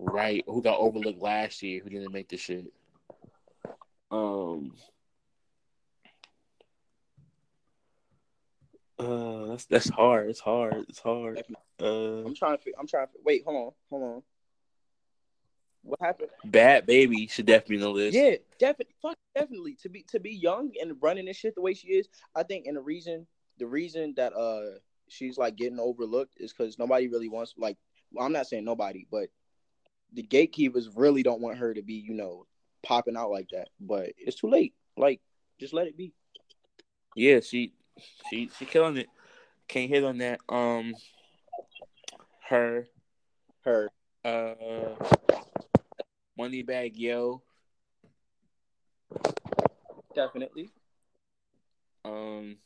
[0.00, 2.72] right, who got overlooked last year, who didn't make the shit.
[4.10, 4.72] Um.
[8.98, 10.28] Uh, that's that's hard.
[10.28, 10.84] It's hard.
[10.88, 11.42] It's hard.
[11.80, 12.72] Uh, I'm trying to.
[12.78, 13.12] I'm trying to.
[13.24, 14.22] Wait, hold on, hold on.
[15.82, 16.28] What happened?
[16.46, 18.14] Bhad Bhabie should definitely be on the list.
[18.14, 19.76] Yeah, definitely, fuck, definitely.
[19.82, 22.66] To be to be young and running this shit the way she is, I think,
[22.66, 23.26] and the reason,
[23.58, 27.78] the reason that uh she's like getting overlooked is because nobody really wants like.
[28.12, 29.28] Well, I'm not saying nobody, but
[30.12, 32.46] the gatekeepers really don't want her to be, you know,
[32.82, 33.68] popping out like that.
[33.80, 34.74] But it's too late.
[34.96, 35.20] Like,
[35.58, 36.12] just let it be.
[37.14, 37.72] Yeah, she
[38.28, 39.08] she she killing it.
[39.68, 40.40] Can't hit on that.
[40.48, 40.94] Um,
[42.48, 42.88] her
[43.64, 43.90] Her.
[44.24, 44.54] uh,
[46.38, 47.42] Moneybagg Yo.
[50.14, 50.70] Definitely.
[52.04, 52.56] Um,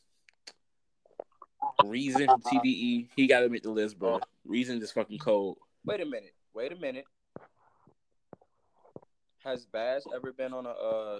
[1.83, 3.09] Reason from TDE.
[3.15, 4.21] He got to make the list, bro.
[4.45, 5.57] Reason is fucking cold.
[5.85, 6.33] Wait a minute.
[6.53, 7.05] Wait a minute.
[9.45, 10.69] Has Baz ever been on a?
[10.69, 11.19] uh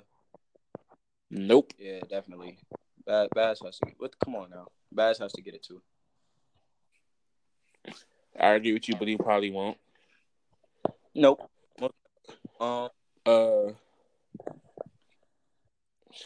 [1.30, 1.74] Nope.
[1.78, 2.58] Yeah, definitely.
[3.06, 3.86] Baz, Baz has to.
[3.86, 4.20] Get, what?
[4.24, 4.68] Come on now.
[4.92, 5.82] Baz has to get it too.
[8.40, 9.78] I agree with you, but he probably won't.
[11.14, 11.48] Nope.
[12.60, 12.90] Um.
[13.26, 13.74] Uh,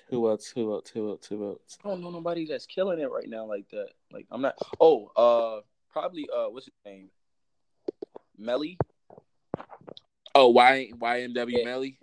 [0.09, 0.51] who else?
[0.55, 0.89] Who else?
[0.93, 1.25] Who else?
[1.27, 1.77] Who else?
[1.83, 3.89] I don't know nobody that's killing it right now like that.
[4.11, 4.55] Like I'm not.
[4.79, 6.29] Oh, uh, probably.
[6.33, 7.09] Uh, what's his name?
[8.37, 8.77] Melly.
[10.39, 11.65] Oh, Y YNW Yeah.
[11.65, 11.97] Melly.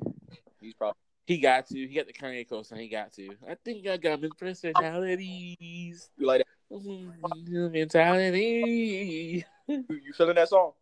[0.60, 0.98] He's probably.
[1.24, 1.74] He got to.
[1.74, 3.30] He got the Kanye coast, and he got to.
[3.48, 6.10] I think I got his personalities.
[6.18, 6.50] You like that?
[7.72, 9.46] Mentality.
[9.66, 10.72] You, feeling that song?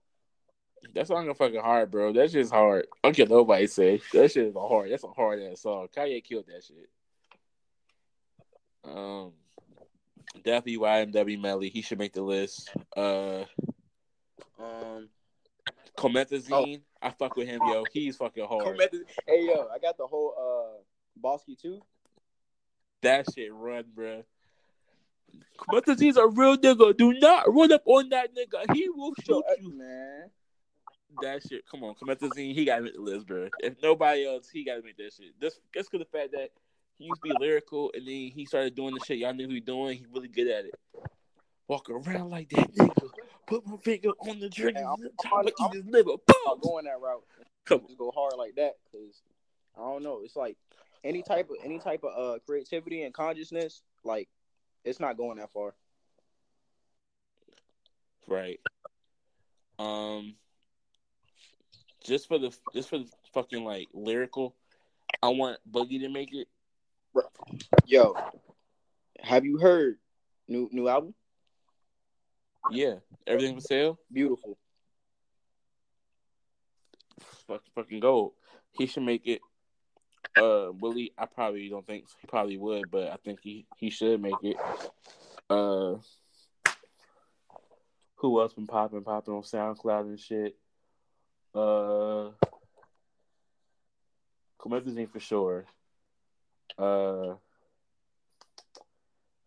[0.94, 2.12] That song is fucking hard, bro.
[2.12, 2.88] That shit's hard.
[3.04, 4.00] I don't care nobody say.
[4.12, 4.90] That shit is a hard.
[4.90, 5.86] That's a hard ass song.
[5.96, 6.90] Kanye killed that shit.
[8.84, 9.30] Um,
[10.42, 11.68] definitely YNW Melly.
[11.68, 12.70] He should make the list.
[12.96, 13.44] Uh,
[14.58, 15.08] Um.
[15.96, 16.80] Comethazine.
[17.04, 17.84] I fuck with him, yo.
[17.92, 18.80] He's fucking hard.
[19.26, 20.80] Hey yo, I got the whole uh
[21.22, 21.82] Bawskee too.
[23.02, 24.24] That shit run, bro.
[25.58, 26.96] Comethazine's a real nigga.
[26.96, 28.74] Do not run up on that nigga.
[28.74, 29.76] He will shoot you.
[29.76, 30.30] man.
[31.20, 31.64] That shit.
[31.70, 32.54] Come on, Comethazine.
[32.54, 33.48] He got to make the list, bro.
[33.60, 35.38] If nobody else, he got to make that shit.
[35.38, 36.50] This just because the fact that
[36.98, 39.54] he used to be lyrical and then he started doing the shit y'all knew he
[39.54, 39.98] was doing.
[39.98, 40.74] He really good at it.
[41.68, 43.10] Walk around like that nigga.
[43.46, 44.78] Put my finger on the trigger.
[44.78, 45.10] Hey, I'm-
[45.60, 46.12] I'm- his liver.
[46.46, 47.24] I'm going that route.
[47.64, 47.86] Come on.
[47.86, 49.22] Just go hard like that because
[49.76, 50.20] I don't know.
[50.22, 50.56] It's like
[51.02, 53.82] any type of any type of uh creativity and consciousness.
[54.02, 54.28] Like
[54.84, 55.74] it's not going that far.
[58.26, 58.60] Right.
[59.78, 60.34] Um.
[62.02, 64.54] Just for the just for the fucking like lyrical,
[65.22, 66.48] I want Boogie to make it.
[67.86, 68.14] Yo,
[69.20, 69.98] have you heard
[70.46, 71.14] new new album?
[72.70, 72.94] Yeah,
[73.26, 73.98] everything for sale.
[74.12, 74.56] Beautiful.
[77.46, 78.32] Fuck, fucking gold.
[78.72, 79.40] He should make it.
[80.36, 84.20] Uh, Willie, I probably don't think he probably would, but I think he he should
[84.20, 84.56] make it.
[85.48, 85.96] Uh,
[88.16, 90.56] who else been popping popping on SoundCloud and shit?
[91.54, 92.30] Uh,
[94.58, 95.66] Comethazine for sure.
[96.78, 97.34] Uh,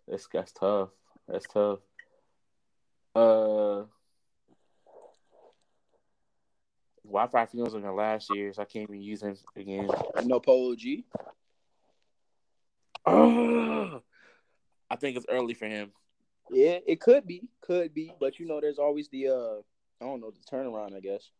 [0.07, 0.89] that's that's tough.
[1.27, 1.79] That's tough.
[3.15, 3.83] Uh.
[7.17, 9.89] Wi-Fi fumes on the last year, so I can't even use him again.
[10.23, 11.03] Know Polo G.
[13.07, 13.99] I
[14.99, 15.91] think it's early for him.
[16.51, 19.55] Yeah, it could be, could be, but you know, there's always the uh,
[19.99, 20.95] I don't know, the turnaround.
[20.95, 21.31] I guess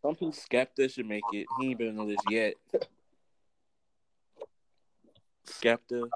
[0.00, 0.32] some people.
[0.32, 1.46] Skepta should make it.
[1.58, 2.54] He ain't been on this yet.
[5.44, 6.08] Skepta,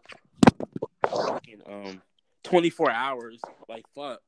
[1.09, 2.01] fucking um,
[2.45, 3.41] twenty four hours.
[3.69, 4.21] Like fuck,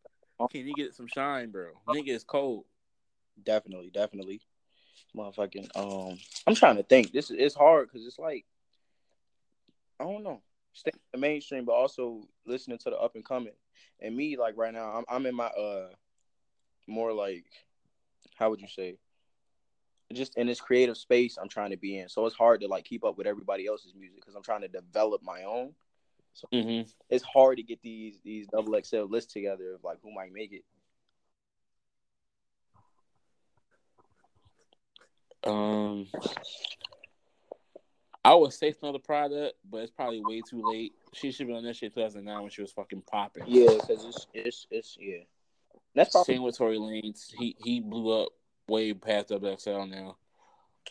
[0.50, 1.68] can you get some shine, bro?
[1.88, 2.64] Nigga is cold.
[3.42, 4.40] Definitely, definitely.
[5.16, 7.12] Motherfucking um I'm trying to think.
[7.12, 8.44] This is it's hard because it's like
[10.00, 10.42] I don't know.
[10.72, 13.52] Stay in the mainstream but also listening to the up and coming.
[14.00, 15.88] And me, like right now, I'm I'm in my uh
[16.86, 17.44] more like
[18.36, 18.98] how would you say?
[20.12, 22.08] Just in this creative space I'm trying to be in.
[22.08, 24.68] So it's hard to like keep up with everybody else's music because I'm trying to
[24.68, 25.74] develop my own.
[26.52, 26.88] Mm-hmm.
[27.10, 30.52] It's hard to get these these double XL lists together of like who might make
[30.52, 30.64] it.
[35.44, 36.06] Um,
[38.24, 40.92] I would say another product, but it's probably way too late.
[41.12, 43.44] She should be on that shit 2009 when she was fucking popping.
[43.46, 45.24] Yeah, because it's it's it's yeah.
[45.94, 47.32] That's probably Same with Tory Lanez.
[47.36, 48.28] He he blew up
[48.68, 50.16] way past WXL now.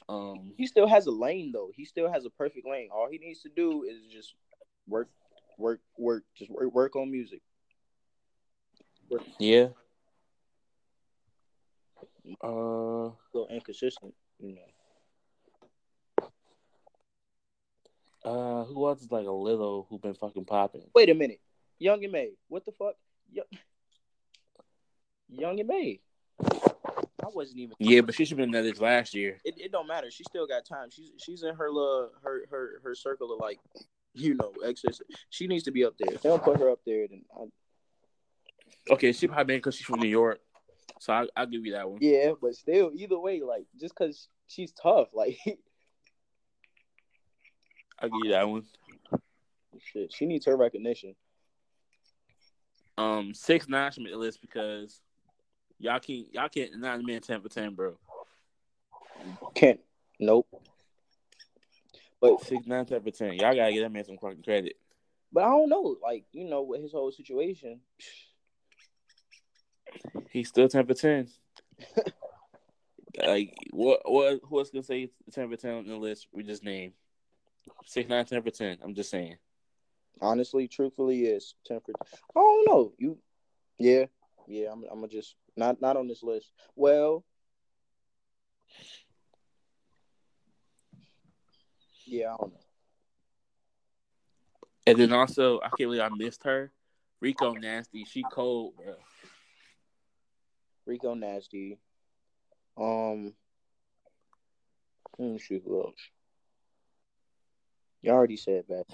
[0.09, 1.71] Um, he still has a lane though.
[1.73, 2.89] He still has a perfect lane.
[2.93, 4.35] All he needs to do is just
[4.87, 5.09] work
[5.57, 7.41] work, work, just work, work on music.
[9.39, 9.67] Yeah.
[12.43, 14.61] Uh, A little inconsistent, you know.
[18.23, 20.83] uh, who else is like a little who been fucking popping?
[20.93, 21.39] Wait a minute,
[21.79, 22.31] Young M.A.
[22.47, 22.95] What the fuck?
[23.31, 23.45] Young,
[25.31, 25.99] Young and May.
[27.23, 27.75] I wasn't even.
[27.79, 29.39] Yeah, but she should have been that last year.
[29.45, 30.11] it, it don't matter.
[30.11, 30.89] She still got time.
[30.91, 33.59] She's she's in her little her her her circle of like,
[34.13, 35.01] you know, excess.
[35.29, 36.13] She needs to be up there.
[36.13, 37.45] If they don't put her up there, then I,
[38.93, 40.39] Okay, she probably because she's from New York,
[41.01, 41.97] so I, I'll give you that one.
[41.99, 42.33] yeah.
[42.39, 45.39] But still, either way, like just because she's tough, like
[47.97, 48.65] I'll give you that one.
[49.79, 51.15] shit, she needs her recognition.
[52.99, 55.01] Um, six nine should make the list because
[55.79, 57.97] y'all can't y'all can't the man ten for ten, bro.
[59.55, 59.79] Can't.
[60.19, 60.47] Nope.
[62.19, 63.33] But Six nine ten for ten.
[63.33, 64.75] Y'all gotta get that man some fucking credit.
[65.33, 67.79] but I don't know, like you know, with his whole situation.
[70.29, 71.27] He's still ten for ten.
[73.25, 76.63] like what what who else gonna say ten for ten on the list we just
[76.63, 76.93] named?
[77.85, 78.77] Six nine ten for ten.
[78.83, 79.37] I'm just saying.
[80.21, 81.93] Honestly, truthfully, is ten for.
[82.01, 82.93] I don't know.
[82.97, 83.17] You,
[83.77, 84.05] yeah,
[84.47, 84.71] yeah.
[84.71, 84.83] I'm.
[84.89, 86.51] I'm gonna just not not on this list.
[86.75, 87.23] Well,
[92.05, 92.33] yeah.
[92.33, 92.59] I don't know.
[94.87, 96.71] And then also I can't believe I missed her.
[97.19, 98.95] Rico Nasty, she cold, bro.
[100.85, 101.77] Rico Nasty.
[102.77, 103.33] Um.
[105.17, 106.09] Let me see who else.
[108.01, 108.85] You already said that.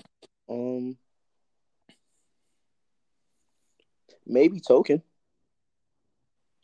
[0.50, 0.98] Um.
[4.26, 5.02] Maybe Token.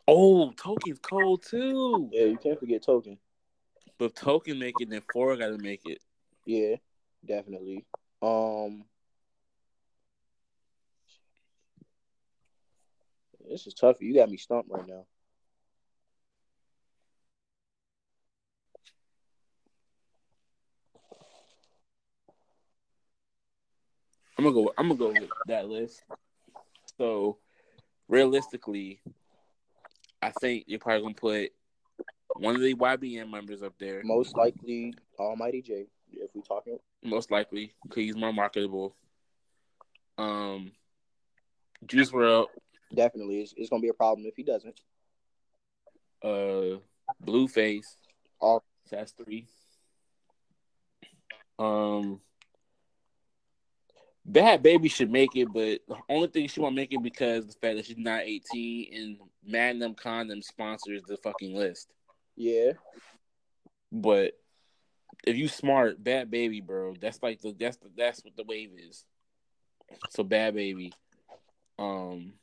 [0.06, 2.10] Oh, Token's cold too.
[2.12, 3.18] Yeah, you can't forget Token.
[3.98, 6.00] But if Token make it, then four gotta make it.
[6.46, 6.76] Yeah,
[7.26, 7.86] definitely.
[8.22, 8.84] Um.
[13.50, 14.02] This is tough.
[14.02, 15.06] You got me stumped right now.
[24.38, 24.74] I'm gonna go.
[24.78, 26.04] I'm gonna go with that list.
[26.98, 27.38] So,
[28.08, 29.00] realistically,
[30.22, 31.52] I think you're probably gonna put
[32.36, 35.86] one of the YBN members up there, Most likely, Almighty Jay.
[36.12, 38.96] If we talking, most likely, because he's more marketable.
[40.18, 40.72] Um,
[41.86, 42.48] Juice WRLD,
[42.94, 44.80] definitely, it's, it's gonna be a problem if he doesn't.
[46.24, 46.80] uh,
[47.24, 47.98] Blueface,
[48.40, 49.48] All that's three.
[51.60, 52.20] Um,
[54.30, 57.54] Bhad Bhabie should make it, but the only thing she won't make it because the
[57.54, 61.90] fact that she's not 18 and Magnum Condom sponsors the fucking list.
[62.38, 62.72] yeah,
[63.92, 64.34] But
[65.28, 68.72] if you smart, Bhad Bhabie, bro, that's like the that's the that's what the wave
[68.78, 69.04] is.
[70.10, 70.94] So Bhad Bhabie,
[71.78, 72.34] um,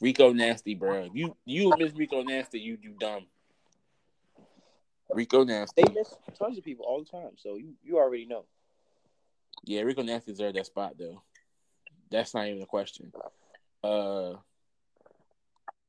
[0.00, 1.04] Rico Nasty, bro.
[1.04, 3.26] If you you miss Rico Nasty, you you dumb.
[5.12, 7.32] Rico Nasty, they miss tons of people all the time.
[7.36, 8.44] So you you already know.
[9.64, 11.22] Yeah, Rico Nasty deserved that spot though.
[12.10, 13.12] That's not even a question.
[13.82, 14.34] Uh,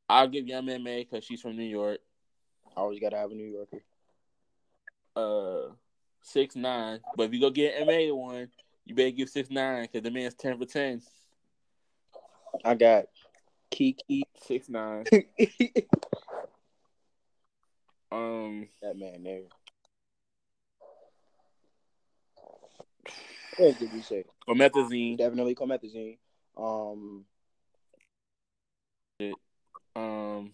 [0.10, 1.99] I'll give Young M.A because she's from New York.
[2.75, 3.84] Always gotta have a New Yorker.
[5.15, 5.73] uh
[6.23, 6.99] six nine.
[7.15, 8.49] But if you go get MA one,
[8.86, 11.01] you better give six nine because the man's ten for ten.
[12.65, 13.05] I got
[13.69, 14.23] Kiki.
[14.45, 15.05] Six nine.
[18.12, 19.41] um, that man there.
[23.60, 24.24] What else did we say?
[24.48, 25.17] Promethazine.
[25.17, 26.17] Definitely Comethazine.
[26.56, 27.26] Um,
[29.95, 30.54] Um,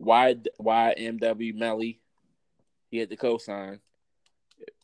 [0.00, 2.00] Y YNW Melly.
[2.90, 3.78] He had the cosign.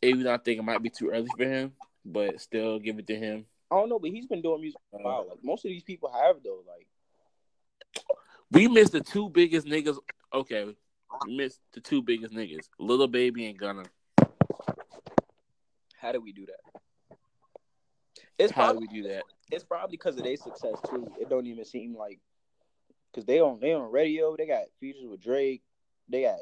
[0.01, 1.73] Even though I think it might be too early for him,
[2.05, 3.45] but still give it to him.
[3.69, 5.25] I don't know, but he's been doing music for a while.
[5.27, 6.63] Like most of these people have though.
[6.65, 8.05] Like
[8.49, 9.97] We missed the two biggest niggas.
[10.33, 10.73] Okay,
[11.25, 13.83] we missed the two biggest niggas, Lil Baby and Gunna.
[15.99, 16.81] how do we do that?
[18.37, 19.23] It's How do probably we do that?
[19.51, 21.07] it's probably because of their success too.
[21.19, 22.19] It don't even seem like
[23.11, 24.35] because they on they on radio.
[24.35, 25.61] They got features with Drake.
[26.09, 26.39] They got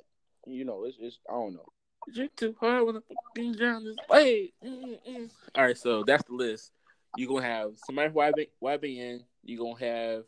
[0.48, 1.66] you know it's it's I don't know.
[2.14, 3.00] Drink too hard when I
[3.36, 4.52] fucking drown this way.
[4.66, 5.30] Mm-mm.
[5.56, 6.72] All right, so that's the list.
[7.16, 9.20] You're gonna have somebody from YB, YBN.
[9.44, 10.24] You're gonna have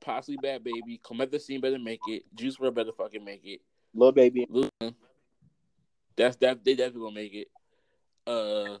[0.00, 1.00] possibly Bhad Bhabie.
[1.02, 2.24] Comethazine better make it.
[2.34, 3.60] Juice WRLD better fucking make it.
[3.94, 4.94] Lil Baby, Gunna,
[6.16, 7.48] that's that they definitely gonna make it.
[8.26, 8.78] Uh,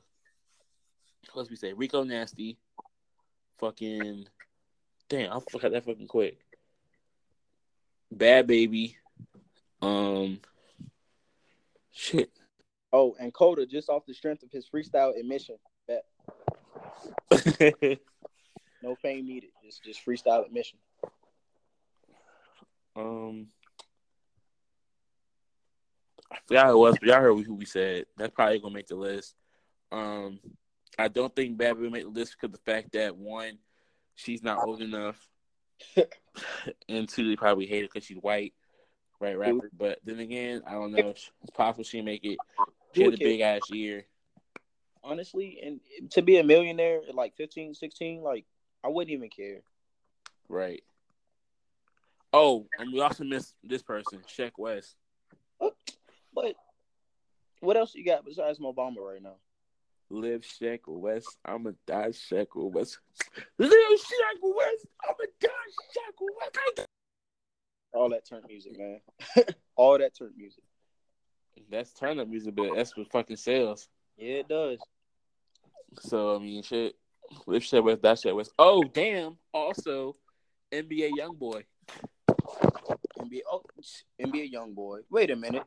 [1.36, 1.72] what's we say?
[1.72, 2.58] Rico Nasty,
[3.58, 4.26] fucking,
[5.08, 6.38] damn, I forgot that fucking quick.
[8.14, 8.94] Bhad Bhabie,
[9.82, 10.40] um,
[11.92, 12.30] shit.
[12.92, 15.56] oh, and Koddah just off the strength of his freestyle admission.
[15.86, 16.04] Bet
[18.82, 19.50] No fame needed.
[19.64, 20.78] Just just freestyle admission.
[22.94, 23.48] um,
[26.30, 28.06] I forgot who it was, but y'all heard who we said.
[28.16, 29.34] That's probably gonna make the list.
[29.90, 30.38] Um,
[30.98, 33.58] I don't think Bad will make the list because the fact that one,
[34.14, 35.28] she's not old enough,
[36.88, 38.54] and two, they probably hate her because she's white,
[39.20, 39.70] right rapper.
[39.76, 41.10] But then again, I don't know.
[41.10, 42.38] It's possible she make it.
[42.94, 44.06] She had a big ass year.
[45.04, 45.80] Honestly, and
[46.12, 48.44] to be a millionaire at like 15, 16, like
[48.82, 49.62] I wouldn't even care.
[50.48, 50.82] Right.
[52.32, 54.94] Oh, and we also missed this person, Sheck Wes.
[56.34, 56.54] But
[57.60, 59.36] what else you got besides Mo Bamba right now?
[60.10, 61.24] Live Sheck Wes.
[61.44, 62.98] I'ma die Sheck Wes.
[63.58, 64.86] Live Sheck Wes.
[65.04, 65.48] I'ma die
[65.94, 66.86] Sheck Wes.
[67.92, 69.00] All that turn music, man.
[69.76, 70.62] All that turn music.
[71.70, 73.88] That's turn up music, but that's what fucking sells.
[74.16, 74.78] Yeah, it does.
[76.00, 76.94] So I mean, shit.
[77.46, 77.98] Live Sheck Wes.
[77.98, 78.50] Die Sheck Wes.
[78.58, 79.36] Oh damn.
[79.52, 80.16] Also,
[80.72, 81.64] NBA YoungBoy.
[83.18, 83.62] NBA, oh,
[84.20, 85.00] NBA young boy.
[85.10, 85.64] Wait a minute.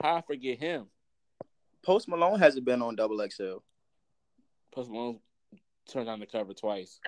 [0.00, 0.86] How I forget him?
[1.82, 3.58] Post Malone hasn't been on Double XL.
[4.72, 5.20] Post Malone
[5.88, 7.00] turned on the cover twice.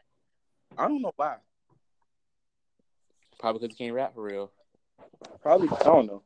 [0.76, 1.36] I don't know why.
[3.38, 4.50] Probably because he can't rap for real.
[5.42, 6.22] Probably I don't know.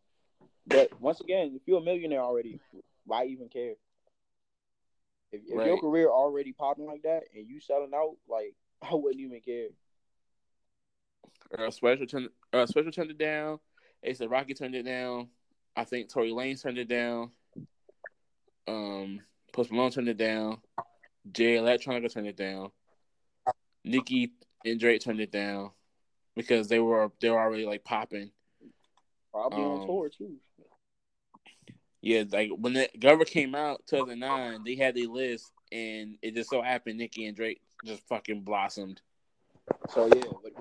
[0.66, 2.61] But once again, if you're a millionaire already,
[3.05, 3.74] why even care?
[5.32, 9.20] If, if your career already popping like that and you selling out, like I wouldn't
[9.20, 9.68] even care.
[11.57, 13.59] Earl Sweatshirt turned Earl Sweatshirt turned it down.
[14.05, 15.28] A$AP Rocky turned it down.
[15.74, 17.30] I think Tory Lanez turned it down.
[18.68, 19.20] Um,
[19.52, 20.58] Post Malone turned it down.
[21.32, 22.70] Jay Electronica turned it down.
[23.84, 24.32] Nicki
[24.64, 25.70] and Drake turned it down
[26.34, 28.30] because they were they were already like popping.
[29.32, 30.36] Probably Um, on tour too.
[32.00, 36.50] Yeah, like when the Governor came out 2009, they had their list, and it just
[36.50, 39.00] so happened Nicki and Drake just fucking blossomed.
[39.90, 40.52] So yeah, but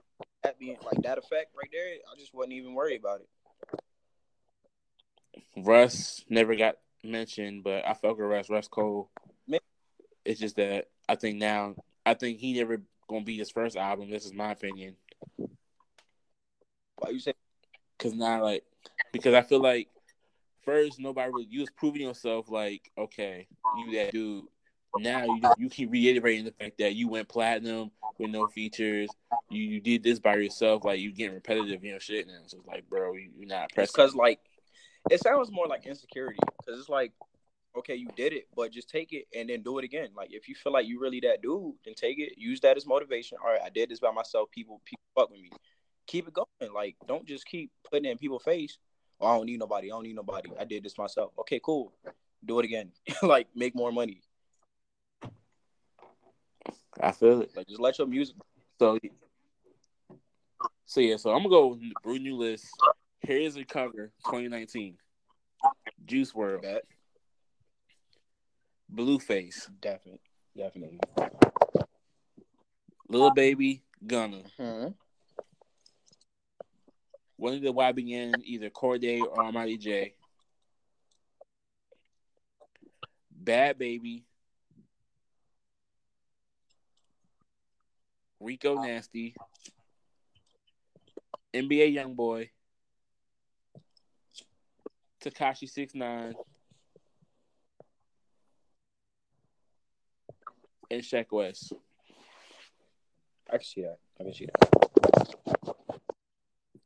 [0.43, 3.29] that being like that effect right there, I just wasn't even worried about it.
[5.57, 8.49] Russ never got mentioned, but I fuck with Russ.
[8.49, 9.09] Russ Cole.
[10.25, 11.75] It's just that I think now
[12.05, 14.09] I think he never gonna be his first album.
[14.09, 14.95] This is my opinion.
[16.97, 17.33] Why you say
[17.97, 18.63] Cause now like
[19.11, 19.87] because I feel like
[20.63, 23.47] first nobody really you was proving yourself like okay
[23.77, 24.45] you that dude.
[24.97, 29.09] Now you you keep reiterating the fact that you went platinum with no features.
[29.49, 30.83] You you did this by yourself.
[30.83, 32.27] Like you getting repetitive, you know, shit.
[32.27, 33.93] Now so it's like, bro, you, you're not pressing.
[33.95, 34.39] because like
[35.09, 37.11] it sounds more like insecurity because it's like
[37.77, 40.09] okay you did it but just take it and then do it again.
[40.15, 42.85] Like if you feel like you really that dude then take it use that as
[42.85, 43.37] motivation.
[43.43, 45.51] All right i did this by myself people people fuck with me.
[46.07, 46.73] Keep it going.
[46.73, 48.77] Like don't just keep putting it in people's face.
[49.19, 50.49] Oh, i don't need nobody i don't need nobody.
[50.59, 51.31] I did this myself.
[51.39, 51.93] Okay cool.
[52.43, 52.91] Do it again.
[53.21, 54.21] Like make more money.
[57.01, 57.51] I feel it.
[57.55, 58.35] like just let your music
[58.79, 58.97] So,
[60.85, 62.67] so yeah, so I'm gonna go brew new list.
[63.27, 64.97] Here's the cover 2019.
[66.05, 66.83] Juice WRLD, bet
[68.93, 70.19] Blueface, definitely
[70.55, 70.99] definitely.
[73.09, 74.43] Lil Baby, Gunna.
[74.59, 74.87] hmm
[77.37, 80.13] One of the YBN, either Cordae or Almighty Jay.
[83.43, 84.23] Bhad Bhabie,
[88.39, 89.35] Rico Nasty,
[91.53, 92.49] NBA YoungBoy,
[95.25, 96.33] Tekashi Six Nine,
[100.91, 101.71] and Sheck Wes.
[103.49, 105.75] i can see that i can see that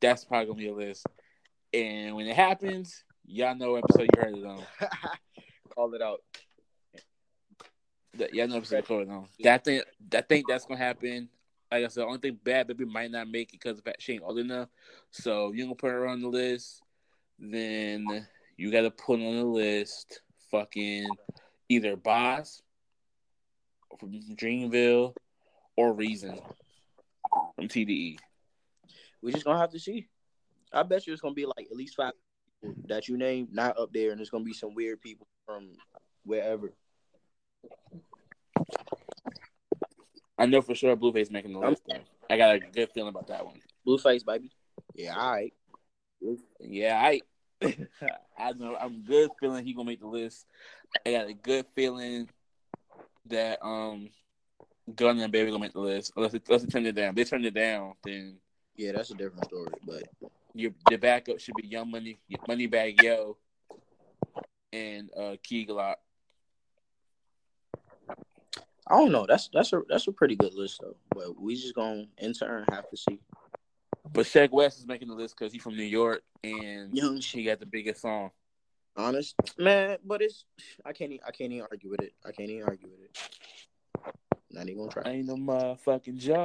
[0.00, 1.06] That's probably gonna be a list.
[1.74, 4.62] And when it happens, y'all know what episode you heard it on.
[5.74, 6.20] call it out
[8.14, 9.26] That y'all know episode it on.
[9.40, 11.28] That thing, that think that's gonna happen.
[11.70, 14.02] Like I said, the only thing Bhad Bhabie might not make it because of fact
[14.02, 14.68] she ain't old enough.
[15.10, 16.82] So you gonna put her on the list,
[17.40, 18.26] then
[18.56, 20.20] you gotta put on the list
[20.50, 21.08] fucking
[21.68, 22.62] either Bas
[23.98, 25.14] from Dreamville
[25.76, 26.38] or Reason
[27.56, 27.68] from.
[27.68, 28.18] TDE.
[29.22, 30.08] we just gonna have to see.
[30.72, 32.12] I bet you it's gonna be like at least five
[32.62, 35.72] people that you name not up there, and it's gonna be some weird people from
[36.24, 36.72] wherever.
[40.38, 41.82] I know for sure Blueface making the list.
[41.88, 42.00] Though.
[42.30, 43.60] I got a good feeling about that one.
[43.86, 44.50] Blueface, baby.
[44.94, 45.52] Yeah, all right.
[46.60, 47.20] Yeah, I
[48.38, 50.46] I know I'm good feeling he gonna make the list.
[51.06, 52.28] I got a good feeling
[53.26, 54.10] that um
[54.94, 56.12] Gunna and Baby gonna make the list.
[56.16, 57.10] Unless it, unless they turn it down.
[57.10, 58.38] If they turn it down, then
[58.76, 59.76] Yeah, that's a different story.
[59.86, 60.04] But
[60.54, 63.36] your the backup should be Young Money, Moneybagg Yo,
[64.72, 65.96] and uh Key Glock.
[68.86, 69.26] I don't know.
[69.28, 70.96] That's that's a that's a pretty good list though.
[71.14, 73.20] But we just gonna in turn have to see.
[74.12, 77.44] But Sheck Wes is making the list because he's from New York and Young he
[77.44, 78.30] got the biggest song.
[78.96, 79.98] Honest, man.
[80.04, 80.44] But it's
[80.84, 82.12] I can't I can't even argue with it.
[82.24, 83.16] I can't even argue with it.
[84.50, 85.02] Not even gonna try.
[85.12, 86.36] Ain't no motherfucking joke.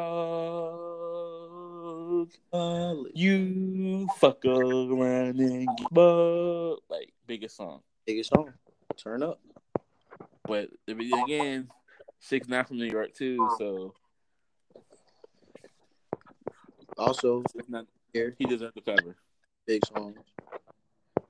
[3.16, 6.82] You fuck around and get bugged.
[6.90, 7.82] Like biggest song.
[8.06, 8.54] biggest song.
[8.98, 9.40] Turn up.
[10.48, 11.68] But again,
[12.20, 13.96] six nine from New York too, so
[16.98, 19.16] Also six nine here, he deserves the cover.
[19.68, 20.18] big songs.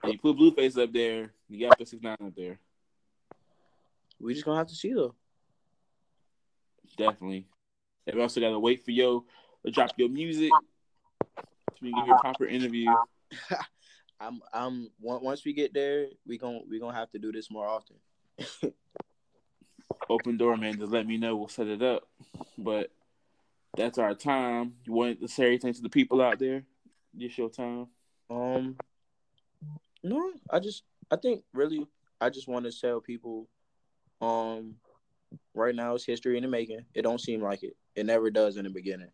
[0.04, 2.60] And you put Blueface up there, you got the six nine up there.
[4.20, 5.16] We just gonna have to see though.
[6.98, 7.48] Definitely.
[8.08, 9.26] And we also gotta wait for yo
[9.66, 10.52] to drop your music.
[11.38, 11.44] So
[11.82, 12.94] we give you a proper interview.
[14.20, 17.68] I'm I'm once we get there, we gon' we gonna have to do this more
[17.68, 17.98] often.
[20.10, 20.78] Open door, man.
[20.78, 21.36] Just let me know.
[21.36, 22.08] We'll set it up.
[22.58, 22.92] But
[23.76, 24.74] that's our time.
[24.86, 26.64] You want to say anything to the people out there?
[27.14, 27.88] This your time.
[28.30, 28.76] Um,
[30.04, 31.86] no, I just I think really
[32.20, 33.48] I just want to tell people,
[34.22, 34.76] um,
[35.54, 36.86] right now it's history in the making.
[36.94, 37.76] It don't seem like it.
[37.96, 39.10] It never does in the beginning.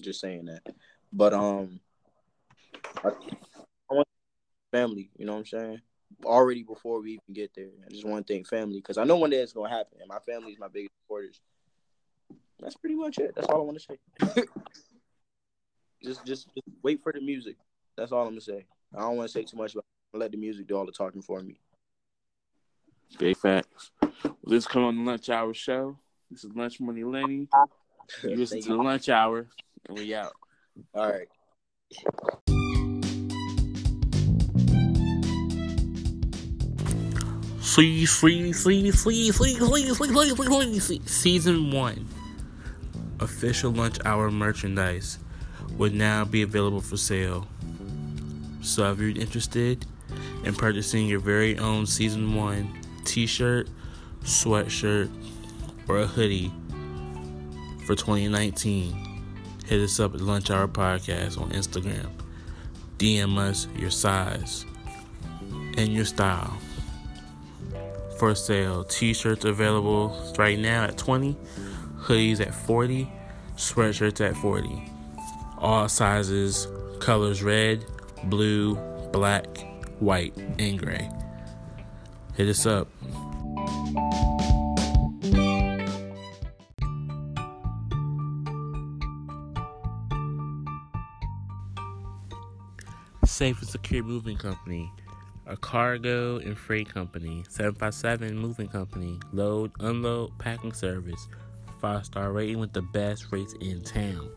[0.00, 0.62] Just saying that,
[1.12, 1.80] but um,
[3.04, 4.08] I, I want
[4.72, 5.10] family.
[5.16, 5.80] You know what I'm saying?
[6.24, 9.16] Already before we even get there, I just want to thank family because I know
[9.16, 11.40] one day it's gonna happen, and my family is my biggest supporters
[12.60, 13.32] that's pretty much it.
[13.34, 14.44] That's all I want to say.
[16.02, 17.56] just, just, just wait for the music.
[17.96, 18.66] That's all I'm gonna say.
[18.94, 21.22] I don't want to say too much, but let the music do all the talking
[21.22, 21.58] for me.
[23.18, 23.90] Big facts.
[24.02, 24.12] Well,
[24.46, 25.98] this come on the lunch hour show.
[26.30, 27.48] This is Lunch Money Lenny.
[28.22, 29.46] You listen to the lunch hour,
[29.88, 30.32] and we out.
[30.94, 31.28] All right.
[41.06, 42.08] Season one
[43.20, 45.18] official lunch hour merchandise
[45.76, 47.46] would now be available for sale.
[48.62, 49.86] So if you're interested
[50.44, 53.68] in purchasing your very own season 1 t-shirt,
[54.22, 55.10] sweatshirt,
[55.88, 56.52] or a hoodie
[57.86, 59.22] for 2019,
[59.66, 62.10] hit us up at Lunch Hour Podcast on Instagram.
[62.98, 64.66] DM us your size
[65.78, 66.56] and your style
[68.18, 68.84] for sale.
[68.84, 71.36] T-shirts available right now at 20,
[72.00, 73.10] hoodies at 40,
[73.56, 74.90] sweatshirts at 40.
[75.58, 76.66] All sizes,
[77.00, 77.84] colors red,
[78.24, 78.76] blue,
[79.12, 79.46] black,
[80.00, 81.10] white, and gray.
[82.34, 82.88] Hit us up.
[93.26, 94.90] Safe and Secure Moving Company
[95.50, 101.26] a cargo and freight company, 757 moving company, load, unload, packing service,
[101.80, 104.28] five star rating with the best rates in town.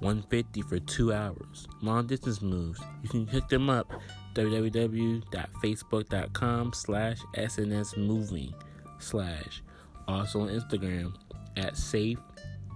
[0.00, 1.68] 150 for two hours.
[1.80, 2.80] Long distance moves.
[3.02, 3.90] You can hook them up
[4.34, 8.52] www.facebook.com slash snsmoving
[8.98, 9.62] slash
[10.06, 11.14] also on Instagram
[11.56, 12.18] at safe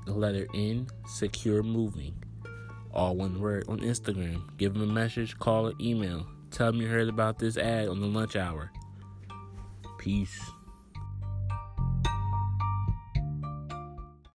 [0.06, 2.14] the letter N secure moving
[2.92, 4.42] all one word on Instagram.
[4.56, 6.26] Give them a message, call, or email.
[6.50, 8.70] Tell them you heard about this ad on the lunch hour.
[9.98, 10.40] Peace.